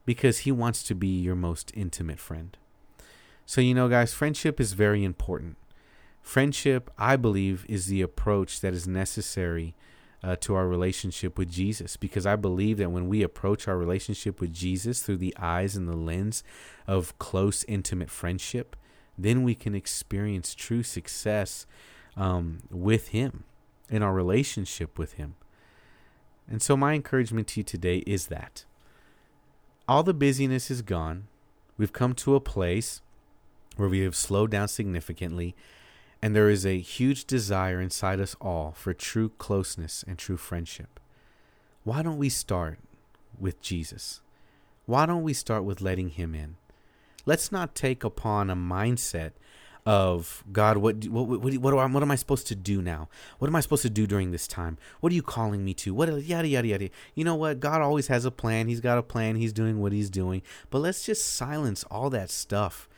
because 0.04 0.38
he 0.38 0.52
wants 0.52 0.82
to 0.82 0.94
be 0.94 1.20
your 1.20 1.36
most 1.36 1.70
intimate 1.74 2.18
friend. 2.18 2.56
So 3.46 3.60
you 3.60 3.74
know 3.74 3.88
guys, 3.88 4.14
friendship 4.14 4.60
is 4.60 4.72
very 4.72 5.04
important. 5.04 5.56
Friendship, 6.20 6.90
I 6.98 7.16
believe, 7.16 7.66
is 7.68 7.86
the 7.86 8.02
approach 8.02 8.60
that 8.60 8.74
is 8.74 8.86
necessary 8.86 9.74
uh, 10.22 10.36
to 10.36 10.54
our 10.54 10.68
relationship 10.68 11.36
with 11.36 11.50
Jesus 11.50 11.96
because 11.96 12.26
I 12.26 12.36
believe 12.36 12.78
that 12.78 12.90
when 12.90 13.08
we 13.08 13.22
approach 13.22 13.66
our 13.66 13.76
relationship 13.76 14.40
with 14.40 14.52
Jesus 14.52 15.02
through 15.02 15.16
the 15.16 15.36
eyes 15.38 15.74
and 15.74 15.88
the 15.88 15.96
lens 15.96 16.44
of 16.86 17.18
close, 17.18 17.64
intimate 17.64 18.10
friendship, 18.10 18.76
then 19.18 19.42
we 19.42 19.54
can 19.54 19.74
experience 19.74 20.54
true 20.54 20.82
success 20.82 21.66
um, 22.16 22.58
with 22.70 23.08
Him 23.08 23.44
in 23.88 24.02
our 24.02 24.12
relationship 24.12 24.98
with 24.98 25.14
Him. 25.14 25.34
And 26.48 26.62
so, 26.62 26.76
my 26.76 26.94
encouragement 26.94 27.48
to 27.48 27.60
you 27.60 27.64
today 27.64 27.98
is 27.98 28.26
that 28.26 28.64
all 29.88 30.02
the 30.02 30.14
busyness 30.14 30.70
is 30.70 30.82
gone. 30.82 31.28
We've 31.76 31.92
come 31.92 32.14
to 32.16 32.34
a 32.34 32.40
place 32.40 33.00
where 33.76 33.88
we 33.88 34.00
have 34.00 34.14
slowed 34.14 34.50
down 34.50 34.68
significantly 34.68 35.54
and 36.22 36.34
there 36.36 36.48
is 36.48 36.64
a 36.64 36.78
huge 36.78 37.24
desire 37.24 37.80
inside 37.80 38.20
us 38.20 38.36
all 38.40 38.72
for 38.72 38.94
true 38.94 39.30
closeness 39.38 40.04
and 40.06 40.16
true 40.16 40.36
friendship. 40.36 41.00
Why 41.84 42.02
don't 42.02 42.18
we 42.18 42.28
start 42.28 42.78
with 43.38 43.60
Jesus 43.60 44.20
Why 44.86 45.06
don't 45.06 45.22
we 45.22 45.32
start 45.32 45.64
with 45.64 45.80
letting 45.80 46.10
Him 46.10 46.34
in? 46.34 46.56
Let's 47.24 47.52
not 47.52 47.74
take 47.74 48.04
upon 48.04 48.50
a 48.50 48.56
mindset 48.56 49.32
of 49.84 50.44
God, 50.52 50.76
what 50.76 51.04
what 51.06 51.26
what, 51.26 51.74
am, 51.74 51.92
what 51.92 52.02
am 52.02 52.10
I 52.10 52.14
supposed 52.16 52.46
to 52.48 52.54
do 52.54 52.80
now? 52.80 53.08
What 53.38 53.48
am 53.48 53.56
I 53.56 53.60
supposed 53.60 53.82
to 53.82 53.90
do 53.90 54.06
during 54.06 54.30
this 54.30 54.46
time? 54.46 54.78
What 55.00 55.10
are 55.12 55.14
you 55.14 55.22
calling 55.22 55.64
me 55.64 55.74
to? 55.74 55.92
What 55.92 56.08
yada 56.22 56.46
yada 56.46 56.68
yada. 56.68 56.90
You 57.14 57.24
know 57.24 57.34
what? 57.34 57.58
God 57.58 57.80
always 57.80 58.06
has 58.06 58.24
a 58.24 58.30
plan. 58.30 58.68
He's 58.68 58.80
got 58.80 58.98
a 58.98 59.02
plan. 59.02 59.36
He's 59.36 59.52
doing 59.52 59.80
what 59.80 59.92
he's 59.92 60.10
doing. 60.10 60.42
But 60.70 60.80
let's 60.80 61.04
just 61.04 61.26
silence 61.26 61.84
all 61.90 62.10
that 62.10 62.30
stuff 62.30 62.88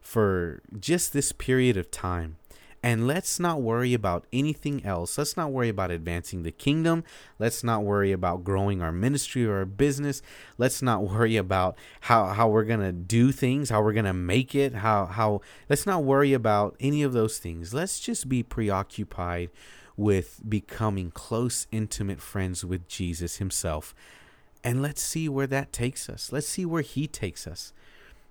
for 0.00 0.62
just 0.78 1.12
this 1.12 1.32
period 1.32 1.76
of 1.76 1.90
time 1.90 2.36
and 2.82 3.06
let's 3.06 3.38
not 3.38 3.60
worry 3.60 3.92
about 3.92 4.26
anything 4.32 4.84
else. 4.86 5.18
Let's 5.18 5.36
not 5.36 5.52
worry 5.52 5.68
about 5.68 5.90
advancing 5.90 6.44
the 6.44 6.50
kingdom. 6.50 7.04
Let's 7.38 7.62
not 7.62 7.84
worry 7.84 8.10
about 8.10 8.42
growing 8.42 8.80
our 8.80 8.92
ministry 8.92 9.44
or 9.44 9.58
our 9.58 9.66
business. 9.66 10.22
Let's 10.56 10.80
not 10.80 11.02
worry 11.02 11.36
about 11.36 11.76
how, 12.02 12.26
how 12.28 12.48
we're 12.48 12.64
going 12.64 12.80
to 12.80 12.92
do 12.92 13.32
things, 13.32 13.68
how 13.68 13.82
we're 13.82 13.92
going 13.92 14.06
to 14.06 14.14
make 14.14 14.54
it, 14.54 14.76
how, 14.76 15.04
how, 15.04 15.42
let's 15.68 15.84
not 15.84 16.04
worry 16.04 16.32
about 16.32 16.74
any 16.80 17.02
of 17.02 17.12
those 17.12 17.38
things. 17.38 17.74
Let's 17.74 18.00
just 18.00 18.30
be 18.30 18.42
preoccupied 18.42 19.50
with 19.94 20.40
becoming 20.48 21.10
close, 21.10 21.66
intimate 21.70 22.22
friends 22.22 22.64
with 22.64 22.88
Jesus 22.88 23.36
Himself. 23.36 23.94
And 24.64 24.80
let's 24.80 25.02
see 25.02 25.28
where 25.28 25.46
that 25.48 25.74
takes 25.74 26.08
us. 26.08 26.32
Let's 26.32 26.48
see 26.48 26.64
where 26.64 26.82
He 26.82 27.06
takes 27.06 27.46
us. 27.46 27.74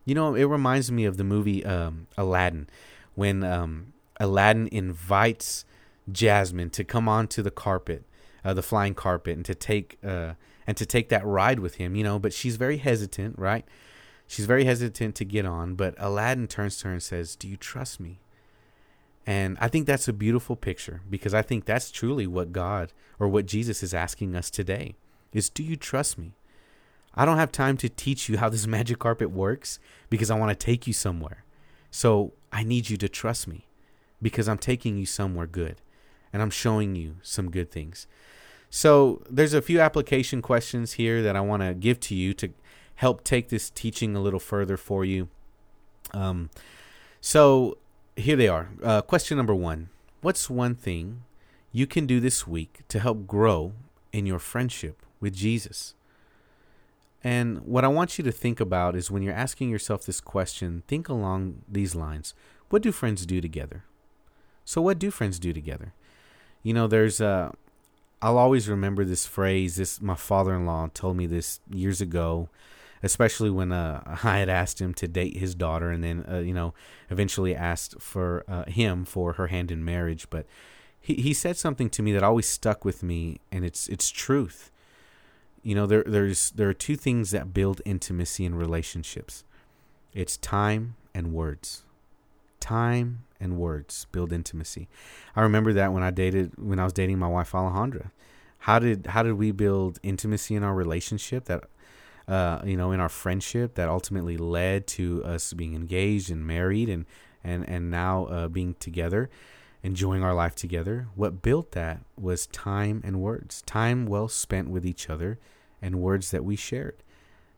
You 0.05 0.15
know, 0.15 0.33
it 0.33 0.45
reminds 0.45 0.91
me 0.91 1.05
of 1.05 1.17
the 1.17 1.23
movie 1.23 1.63
um, 1.63 2.07
Aladdin 2.17 2.67
when 3.13 3.43
um, 3.43 3.93
Aladdin 4.19 4.67
invites 4.71 5.65
Jasmine 6.11 6.69
to 6.71 6.83
come 6.83 7.07
onto 7.07 7.41
the 7.41 7.51
carpet, 7.51 8.03
uh, 8.43 8.53
the 8.53 8.61
flying 8.61 8.93
carpet, 8.93 9.35
and 9.35 9.45
to 9.45 9.55
take 9.55 9.97
uh, 10.03 10.33
and 10.67 10.75
to 10.77 10.85
take 10.85 11.09
that 11.09 11.25
ride 11.25 11.59
with 11.59 11.75
him. 11.75 11.95
You 11.95 12.03
know, 12.03 12.19
but 12.19 12.33
she's 12.33 12.55
very 12.55 12.77
hesitant, 12.77 13.37
right? 13.37 13.65
She's 14.27 14.45
very 14.45 14.65
hesitant 14.65 15.15
to 15.15 15.25
get 15.25 15.45
on. 15.45 15.75
But 15.75 15.95
Aladdin 15.97 16.47
turns 16.47 16.77
to 16.77 16.87
her 16.87 16.93
and 16.93 17.03
says, 17.03 17.35
"Do 17.35 17.47
you 17.47 17.57
trust 17.57 17.99
me?" 17.99 18.19
And 19.25 19.57
I 19.61 19.67
think 19.67 19.85
that's 19.85 20.07
a 20.07 20.13
beautiful 20.13 20.55
picture 20.55 21.01
because 21.09 21.33
I 21.33 21.43
think 21.43 21.65
that's 21.65 21.91
truly 21.91 22.25
what 22.25 22.51
God 22.51 22.93
or 23.19 23.27
what 23.27 23.45
Jesus 23.45 23.83
is 23.83 23.93
asking 23.93 24.35
us 24.35 24.49
today 24.49 24.95
is 25.31 25.49
do 25.49 25.61
you 25.61 25.75
trust 25.75 26.17
me? 26.17 26.33
I 27.13 27.25
don't 27.25 27.37
have 27.37 27.51
time 27.51 27.77
to 27.77 27.89
teach 27.89 28.27
you 28.27 28.37
how 28.39 28.49
this 28.49 28.65
magic 28.75 28.97
carpet 28.97 29.29
works 29.29 29.79
because 30.09 30.31
I 30.31 30.37
want 30.37 30.49
to 30.49 30.65
take 30.65 30.87
you 30.87 30.93
somewhere. 30.93 31.43
So 31.91 32.33
I 32.51 32.63
need 32.63 32.89
you 32.89 32.97
to 32.97 33.09
trust 33.09 33.47
me 33.47 33.67
because 34.21 34.47
I'm 34.47 34.57
taking 34.57 34.97
you 34.97 35.05
somewhere 35.05 35.47
good 35.47 35.81
and 36.31 36.41
I'm 36.41 36.49
showing 36.49 36.95
you 36.95 37.15
some 37.21 37.49
good 37.49 37.71
things. 37.71 38.07
So, 38.69 39.23
there's 39.29 39.53
a 39.55 39.63
few 39.63 39.79
application 39.79 40.41
questions 40.41 40.93
here 40.93 41.23
that 41.23 41.35
I 41.35 41.41
want 41.41 41.63
to 41.63 41.73
give 41.73 41.99
to 42.01 42.15
you 42.15 42.33
to 42.35 42.49
help 42.95 43.23
take 43.23 43.49
this 43.49 43.69
teaching 43.69 44.15
a 44.15 44.21
little 44.21 44.39
further 44.39 44.77
for 44.77 45.03
you. 45.03 45.27
Um, 46.13 46.51
so, 47.19 47.77
here 48.15 48.35
they 48.35 48.47
are. 48.47 48.69
Uh, 48.83 49.01
question 49.01 49.37
number 49.37 49.55
one 49.55 49.89
What's 50.21 50.49
one 50.49 50.75
thing 50.75 51.23
you 51.71 51.87
can 51.87 52.05
do 52.05 52.19
this 52.19 52.45
week 52.45 52.81
to 52.89 52.99
help 52.99 53.25
grow 53.25 53.73
in 54.11 54.25
your 54.25 54.39
friendship 54.39 55.03
with 55.19 55.33
Jesus? 55.33 55.95
And 57.23 57.61
what 57.61 57.83
I 57.83 57.89
want 57.89 58.17
you 58.17 58.23
to 58.23 58.31
think 58.31 58.59
about 58.59 58.95
is 58.95 59.11
when 59.11 59.23
you're 59.23 59.33
asking 59.33 59.69
yourself 59.69 60.05
this 60.05 60.21
question, 60.21 60.83
think 60.87 61.09
along 61.09 61.63
these 61.67 61.95
lines 61.95 62.33
What 62.69 62.81
do 62.81 62.91
friends 62.91 63.25
do 63.25 63.41
together? 63.41 63.83
So 64.69 64.83
what 64.83 64.99
do 64.99 65.09
friends 65.09 65.39
do 65.39 65.51
together? 65.51 65.93
You 66.61 66.75
know, 66.75 66.85
there's 66.85 67.19
uh 67.19 67.53
I'll 68.21 68.37
always 68.37 68.69
remember 68.69 69.03
this 69.03 69.25
phrase. 69.25 69.77
This 69.77 69.99
my 69.99 70.13
father-in-law 70.13 70.91
told 70.93 71.17
me 71.17 71.25
this 71.25 71.59
years 71.71 72.01
ago, 72.01 72.49
especially 73.01 73.49
when 73.49 73.71
uh, 73.71 74.03
I 74.23 74.37
had 74.37 74.47
asked 74.47 74.79
him 74.79 74.93
to 74.93 75.07
date 75.07 75.37
his 75.37 75.55
daughter, 75.55 75.89
and 75.89 76.03
then 76.03 76.23
uh, 76.29 76.37
you 76.37 76.53
know 76.53 76.75
eventually 77.09 77.55
asked 77.55 77.99
for 77.99 78.43
uh, 78.47 78.65
him 78.65 79.05
for 79.05 79.33
her 79.33 79.47
hand 79.47 79.71
in 79.71 79.83
marriage. 79.83 80.29
But 80.29 80.45
he 81.01 81.15
he 81.15 81.33
said 81.33 81.57
something 81.57 81.89
to 81.89 82.03
me 82.03 82.11
that 82.11 82.21
always 82.21 82.47
stuck 82.47 82.85
with 82.85 83.01
me, 83.01 83.39
and 83.51 83.65
it's 83.65 83.87
it's 83.87 84.11
truth. 84.11 84.71
You 85.63 85.73
know, 85.73 85.87
there 85.87 86.03
there's 86.05 86.51
there 86.51 86.69
are 86.69 86.75
two 86.75 86.95
things 86.95 87.31
that 87.31 87.55
build 87.55 87.81
intimacy 87.85 88.45
in 88.45 88.53
relationships. 88.53 89.43
It's 90.13 90.37
time 90.37 90.93
and 91.15 91.33
words. 91.33 91.81
Time 92.59 93.23
and 93.39 93.57
words 93.57 94.05
build 94.11 94.33
intimacy. 94.33 94.89
I 95.35 95.41
remember 95.41 95.73
that 95.73 95.93
when 95.93 96.03
I 96.03 96.11
dated 96.11 96.53
when 96.57 96.79
I 96.79 96.83
was 96.83 96.93
dating 96.93 97.19
my 97.19 97.27
wife 97.27 97.51
Alejandra. 97.51 98.11
How 98.59 98.79
did 98.79 99.07
how 99.07 99.23
did 99.23 99.33
we 99.33 99.51
build 99.51 99.99
intimacy 100.03 100.55
in 100.55 100.63
our 100.63 100.73
relationship 100.73 101.45
that 101.45 101.63
uh, 102.27 102.61
you 102.63 102.77
know 102.77 102.91
in 102.91 102.99
our 102.99 103.09
friendship 103.09 103.75
that 103.75 103.89
ultimately 103.89 104.37
led 104.37 104.85
to 104.85 105.23
us 105.23 105.53
being 105.53 105.73
engaged 105.73 106.29
and 106.29 106.45
married 106.45 106.89
and 106.89 107.05
and 107.43 107.67
and 107.67 107.89
now 107.89 108.25
uh, 108.25 108.47
being 108.47 108.75
together 108.75 109.29
enjoying 109.81 110.21
our 110.23 110.33
life 110.33 110.55
together 110.55 111.07
what 111.15 111.41
built 111.41 111.71
that 111.71 112.01
was 112.17 112.47
time 112.47 113.01
and 113.03 113.21
words 113.21 113.61
time 113.61 114.05
well 114.05 114.27
spent 114.27 114.69
with 114.69 114.85
each 114.85 115.09
other 115.09 115.39
and 115.81 115.95
words 115.95 116.31
that 116.31 116.43
we 116.43 116.55
shared 116.55 117.01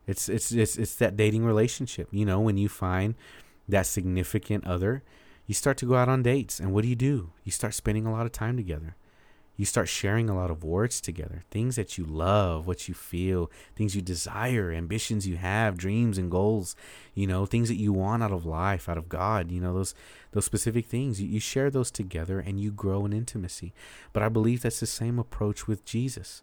it's 0.07 0.29
it's 0.29 0.51
it's, 0.51 0.77
it's 0.77 0.95
that 0.95 1.17
dating 1.17 1.43
relationship 1.43 2.07
you 2.11 2.23
know 2.23 2.39
when 2.39 2.57
you 2.57 2.69
find 2.69 3.15
that 3.67 3.85
significant 3.85 4.65
other 4.65 5.03
you 5.47 5.53
start 5.53 5.77
to 5.77 5.85
go 5.85 5.95
out 5.95 6.09
on 6.09 6.23
dates. 6.23 6.59
And 6.59 6.73
what 6.73 6.83
do 6.83 6.87
you 6.87 6.95
do? 6.95 7.31
You 7.43 7.51
start 7.51 7.73
spending 7.73 8.05
a 8.05 8.11
lot 8.11 8.25
of 8.25 8.31
time 8.31 8.57
together. 8.57 8.95
You 9.57 9.65
start 9.65 9.89
sharing 9.89 10.27
a 10.27 10.35
lot 10.35 10.49
of 10.49 10.63
words 10.63 10.99
together, 10.99 11.43
things 11.51 11.75
that 11.75 11.95
you 11.95 12.03
love, 12.03 12.65
what 12.65 12.87
you 12.87 12.95
feel, 12.95 13.51
things 13.75 13.95
you 13.95 14.01
desire, 14.01 14.71
ambitions 14.71 15.27
you 15.27 15.35
have, 15.35 15.77
dreams 15.77 16.17
and 16.17 16.31
goals, 16.31 16.75
you 17.13 17.27
know, 17.27 17.45
things 17.45 17.67
that 17.67 17.75
you 17.75 17.93
want 17.93 18.23
out 18.23 18.31
of 18.31 18.43
life, 18.43 18.89
out 18.89 18.97
of 18.97 19.07
God, 19.07 19.51
you 19.51 19.61
know, 19.61 19.73
those 19.73 19.93
those 20.31 20.45
specific 20.45 20.87
things. 20.87 21.21
You, 21.21 21.27
you 21.27 21.39
share 21.39 21.69
those 21.69 21.91
together 21.91 22.39
and 22.39 22.59
you 22.59 22.71
grow 22.71 23.05
in 23.05 23.13
intimacy. 23.13 23.71
But 24.13 24.23
I 24.23 24.29
believe 24.29 24.61
that's 24.61 24.79
the 24.79 24.87
same 24.87 25.19
approach 25.19 25.67
with 25.67 25.85
Jesus. 25.85 26.41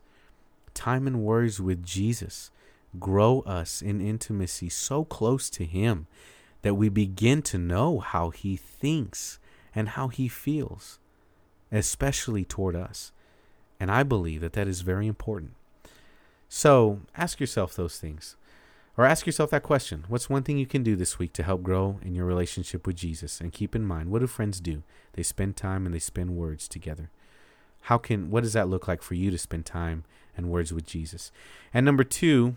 Time 0.73 1.09
and 1.09 1.23
words 1.23 1.61
with 1.61 1.85
Jesus 1.85 2.53
grow 3.01 3.41
us 3.41 3.83
in 3.83 4.01
intimacy 4.01 4.69
so 4.69 5.05
close 5.05 5.51
to 5.51 5.65
Him 5.65 6.07
that 6.63 6.75
we 6.75 6.89
begin 6.89 7.43
to 7.43 7.59
know 7.59 7.99
how 8.01 8.31
He 8.31 8.57
thinks 8.57 9.39
and 9.75 9.91
how 9.91 10.09
He 10.09 10.29
feels, 10.29 10.99
especially 11.71 12.45
toward 12.45 12.75
us. 12.75 13.13
And 13.81 13.91
I 13.91 14.03
believe 14.03 14.41
that 14.41 14.55
that 14.55 14.69
is 14.69 14.81
very 14.81 15.07
important. 15.07 15.53
So 16.49 17.01
ask 17.17 17.41
yourself 17.41 17.75
those 17.75 17.99
things. 17.99 18.37
Or 18.97 19.05
ask 19.05 19.27
yourself 19.27 19.51
that 19.51 19.63
question 19.63 20.05
What's 20.09 20.29
one 20.29 20.43
thing 20.43 20.59
you 20.59 20.67
can 20.67 20.83
do 20.83 20.97
this 20.97 21.21
week 21.21 21.33
to 21.35 21.45
help 21.45 21.63
grow 21.63 22.01
in 22.03 22.17
your 22.17 22.27
relationship 22.27 22.87
with 22.87 22.97
Jesus? 22.97 23.41
And 23.41 23.53
keep 23.53 23.77
in 23.77 23.85
mind, 23.85 24.11
what 24.11 24.19
do 24.19 24.27
friends 24.27 24.61
do? 24.61 24.83
They 25.13 25.23
spend 25.23 25.57
time 25.57 25.87
and 25.87 25.95
they 25.95 26.01
spend 26.01 26.37
words 26.37 26.67
together. 26.67 27.11
How 27.83 27.97
can 27.97 28.31
what 28.31 28.43
does 28.43 28.55
that 28.55 28.69
look 28.69 28.89
like 28.89 29.03
for 29.03 29.15
you 29.15 29.31
to 29.31 29.39
spend 29.39 29.65
time 29.65 30.05
and 30.37 30.51
words 30.51 30.73
with 30.73 30.85
Jesus? 30.85 31.31
And 31.73 31.87
number 31.87 32.03
two, 32.03 32.57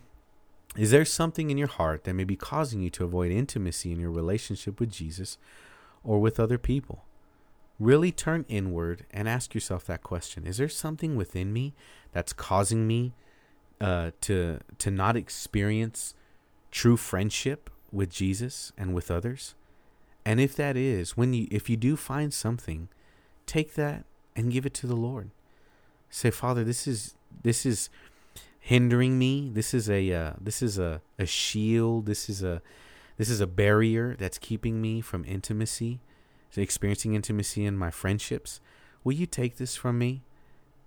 is 0.78 0.92
there 0.92 1.06
something 1.06 1.50
in 1.50 1.58
your 1.58 1.68
heart 1.68 2.06
that 2.06 2.14
may 2.14 2.24
be 2.24 2.36
causing 2.36 2.82
you 2.82 2.90
to 2.92 3.04
avoid 3.04 3.32
intimacy 3.32 3.92
in 3.92 4.00
your 4.00 4.12
relationship 4.12 4.80
with 4.80 4.90
Jesus 4.90 5.38
or 6.04 6.20
with 6.20 6.40
other 6.40 6.58
people? 6.58 7.04
Really 7.80 8.12
turn 8.12 8.46
inward 8.48 9.06
and 9.12 9.28
ask 9.28 9.54
yourself 9.54 9.86
that 9.86 10.04
question. 10.04 10.46
Is 10.46 10.58
there 10.58 10.70
something 10.70 11.16
within 11.16 11.52
me 11.52 11.74
that's 12.14 12.32
causing 12.32 12.88
me 12.88 13.14
uh, 13.82 14.12
to 14.22 14.60
to 14.78 14.92
not 14.92 15.18
experience 15.18 16.14
true 16.70 16.96
friendship 16.96 17.70
with 17.92 18.10
Jesus 18.10 18.72
and 18.78 18.94
with 18.94 19.12
others? 19.12 19.56
And 20.24 20.40
if 20.40 20.56
that 20.56 20.78
is, 20.78 21.18
when 21.18 21.34
you 21.34 21.48
if 21.52 21.70
you 21.70 21.76
do 21.76 21.98
find 21.98 22.34
something, 22.34 22.88
take 23.46 23.74
that 23.74 24.06
and 24.36 24.52
give 24.52 24.66
it 24.66 24.74
to 24.76 24.88
the 24.88 24.96
Lord. 24.96 25.32
Say, 26.10 26.30
Father, 26.30 26.64
this 26.64 26.88
is 26.88 27.16
this 27.44 27.66
is 27.66 27.90
hindering 28.62 29.20
me. 29.20 29.50
This 29.54 29.74
is 29.74 29.90
a 29.90 30.14
uh, 30.14 30.34
this 30.40 30.62
is 30.62 30.80
a, 30.80 31.02
a 31.20 31.26
shield. 31.26 32.06
This 32.06 32.30
is 32.30 32.42
a 32.42 32.62
this 33.18 33.30
is 33.30 33.42
a 33.42 33.48
barrier 33.48 34.16
that's 34.18 34.38
keeping 34.38 34.82
me 34.82 35.02
from 35.02 35.26
intimacy, 35.26 36.00
experiencing 36.56 37.14
intimacy 37.14 37.66
in 37.66 37.76
my 37.76 37.92
friendships. 37.92 38.62
Will 39.04 39.14
you 39.14 39.26
take 39.26 39.58
this 39.58 39.76
from 39.76 39.98
me? 39.98 40.24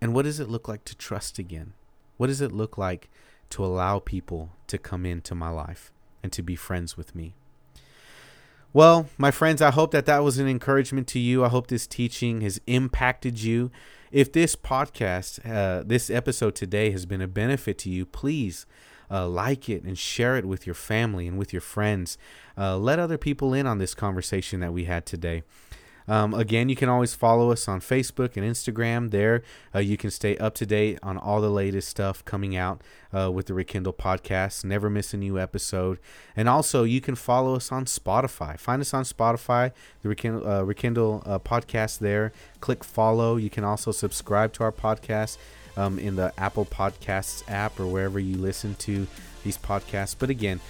And 0.00 0.14
what 0.14 0.22
does 0.22 0.40
it 0.40 0.48
look 0.48 0.68
like 0.68 0.84
to 0.84 0.96
trust 0.96 1.38
again? 1.38 1.74
What 2.16 2.28
does 2.28 2.40
it 2.40 2.52
look 2.52 2.78
like 2.78 3.10
to 3.50 3.64
allow 3.64 3.98
people 3.98 4.52
to 4.68 4.78
come 4.78 5.04
into 5.04 5.34
my 5.34 5.50
life 5.50 5.92
and 6.22 6.32
to 6.32 6.42
be 6.42 6.56
friends 6.56 6.96
with 6.96 7.14
me? 7.14 7.34
Well, 8.74 9.06
my 9.16 9.30
friends, 9.30 9.62
I 9.62 9.70
hope 9.70 9.92
that 9.92 10.04
that 10.06 10.24
was 10.24 10.38
an 10.38 10.48
encouragement 10.48 11.06
to 11.08 11.20
you. 11.20 11.44
I 11.44 11.48
hope 11.48 11.68
this 11.68 11.86
teaching 11.86 12.40
has 12.40 12.60
impacted 12.66 13.40
you 13.40 13.70
if 14.10 14.32
this 14.32 14.56
podcast, 14.56 15.38
uh, 15.48 15.84
this 15.86 16.10
episode 16.10 16.56
today 16.56 16.90
has 16.90 17.06
been 17.06 17.20
a 17.20 17.28
benefit 17.28 17.78
to 17.78 17.90
you, 17.90 18.04
please 18.04 18.66
uh, 19.08 19.28
like 19.28 19.68
it 19.68 19.84
and 19.84 19.96
share 19.96 20.36
it 20.36 20.44
with 20.44 20.66
your 20.66 20.74
family 20.74 21.28
and 21.28 21.38
with 21.38 21.52
your 21.52 21.62
friends. 21.62 22.18
Uh, 22.58 22.76
let 22.76 22.98
other 22.98 23.16
people 23.16 23.54
in 23.54 23.64
on 23.64 23.78
this 23.78 23.94
conversation 23.94 24.58
that 24.58 24.72
we 24.72 24.86
had 24.86 25.06
today. 25.06 25.44
Um, 26.06 26.34
again, 26.34 26.68
you 26.68 26.76
can 26.76 26.88
always 26.88 27.14
follow 27.14 27.50
us 27.50 27.66
on 27.66 27.80
Facebook 27.80 28.36
and 28.36 28.44
Instagram. 28.44 29.10
There, 29.10 29.42
uh, 29.74 29.78
you 29.78 29.96
can 29.96 30.10
stay 30.10 30.36
up 30.38 30.54
to 30.56 30.66
date 30.66 30.98
on 31.02 31.16
all 31.16 31.40
the 31.40 31.50
latest 31.50 31.88
stuff 31.88 32.24
coming 32.24 32.56
out 32.56 32.82
uh, 33.12 33.30
with 33.30 33.46
the 33.46 33.54
Rekindle 33.54 33.94
podcast. 33.94 34.64
Never 34.64 34.90
miss 34.90 35.14
a 35.14 35.16
new 35.16 35.38
episode. 35.38 35.98
And 36.36 36.48
also, 36.48 36.84
you 36.84 37.00
can 37.00 37.14
follow 37.14 37.56
us 37.56 37.72
on 37.72 37.86
Spotify. 37.86 38.58
Find 38.58 38.80
us 38.82 38.92
on 38.92 39.04
Spotify, 39.04 39.72
the 40.02 40.08
Rekindle, 40.08 40.46
uh, 40.46 40.62
Rekindle 40.62 41.22
uh, 41.24 41.38
podcast 41.38 41.98
there. 41.98 42.32
Click 42.60 42.84
follow. 42.84 43.36
You 43.36 43.50
can 43.50 43.64
also 43.64 43.90
subscribe 43.90 44.52
to 44.54 44.64
our 44.64 44.72
podcast 44.72 45.38
um, 45.76 45.98
in 45.98 46.16
the 46.16 46.32
Apple 46.38 46.64
Podcasts 46.66 47.42
app 47.50 47.78
or 47.80 47.86
wherever 47.86 48.18
you 48.18 48.36
listen 48.36 48.74
to 48.76 49.06
these 49.42 49.58
podcasts. 49.58 50.14
But 50.18 50.30
again, 50.30 50.60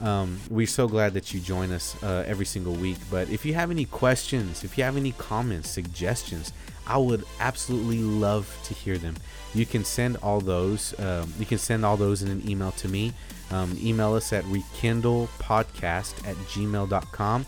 um, 0.00 0.38
we're 0.50 0.66
so 0.66 0.88
glad 0.88 1.14
that 1.14 1.32
you 1.32 1.40
join 1.40 1.72
us 1.72 2.00
uh, 2.02 2.24
every 2.26 2.44
single 2.44 2.74
week. 2.74 2.98
But 3.10 3.30
if 3.30 3.44
you 3.46 3.54
have 3.54 3.70
any 3.70 3.86
questions, 3.86 4.64
if 4.64 4.76
you 4.76 4.84
have 4.84 4.96
any 4.96 5.12
comments, 5.12 5.70
suggestions, 5.70 6.52
I 6.86 6.98
would 6.98 7.24
absolutely 7.40 7.98
love 7.98 8.54
to 8.64 8.74
hear 8.74 8.98
them. 8.98 9.16
You 9.54 9.66
can 9.66 9.84
send 9.84 10.18
all 10.18 10.40
those. 10.40 10.98
Um, 11.00 11.32
you 11.38 11.46
can 11.46 11.58
send 11.58 11.84
all 11.84 11.96
those 11.96 12.22
in 12.22 12.30
an 12.30 12.48
email 12.48 12.72
to 12.72 12.88
me. 12.88 13.12
Um, 13.50 13.76
email 13.80 14.14
us 14.14 14.32
at 14.32 14.44
rekindlepodcast 14.44 16.26
at 16.26 16.36
gmail.com. 16.36 17.46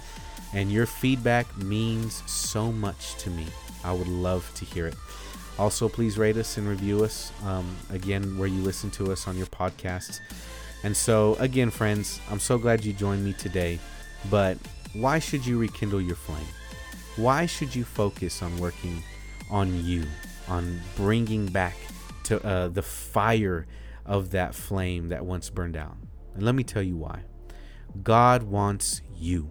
And 0.55 0.73
your 0.73 0.87
feedback 0.87 1.57
means 1.59 2.23
so 2.31 2.73
much 2.73 3.17
to 3.17 3.31
me. 3.31 3.47
I 3.85 3.93
would 3.93 4.09
love 4.09 4.51
to 4.55 4.65
hear 4.65 4.87
it. 4.87 4.95
Also, 5.59 5.89
please 5.89 6.17
rate 6.17 6.37
us 6.37 6.57
and 6.57 6.69
review 6.69 7.05
us. 7.05 7.33
Um, 7.45 7.77
again, 7.91 8.39
where 8.39 8.49
you 8.49 8.63
listen 8.63 8.91
to 8.93 9.13
us 9.13 9.29
on 9.29 9.37
your 9.37 9.47
podcasts. 9.47 10.21
And 10.85 10.97
so, 10.97 11.35
again, 11.37 11.71
friends, 11.71 12.21
I'm 12.31 12.41
so 12.41 12.59
glad 12.59 12.85
you 12.85 12.93
joined 12.93 13.25
me 13.25 13.33
today. 13.33 13.79
But 14.31 14.59
why 14.95 15.19
should 15.19 15.45
you 15.45 15.59
rekindle 15.59 16.01
your 16.01 16.17
flame? 16.17 16.47
Why 17.17 17.47
should 17.47 17.75
you 17.75 17.85
focus 17.85 18.43
on 18.43 18.57
working 18.59 19.03
on 19.51 19.85
you, 19.85 20.05
on 20.49 20.81
bringing 20.97 21.47
back 21.47 21.77
to 22.25 22.45
uh, 22.45 22.69
the 22.69 22.83
fire 22.83 23.67
of 24.07 24.31
that 24.31 24.55
flame 24.55 25.09
that 25.09 25.25
once 25.25 25.51
burned 25.51 25.77
out? 25.77 25.97
And 26.35 26.45
let 26.45 26.55
me 26.55 26.63
tell 26.63 26.83
you 26.83 26.97
why. 26.97 27.23
God 28.03 28.45
wants 28.45 29.03
you. 29.17 29.51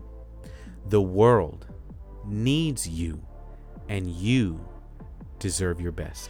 The 0.87 1.01
world 1.01 1.67
needs 2.25 2.87
you, 2.87 3.21
and 3.89 4.09
you 4.09 4.65
deserve 5.39 5.81
your 5.81 5.91
best. 5.91 6.29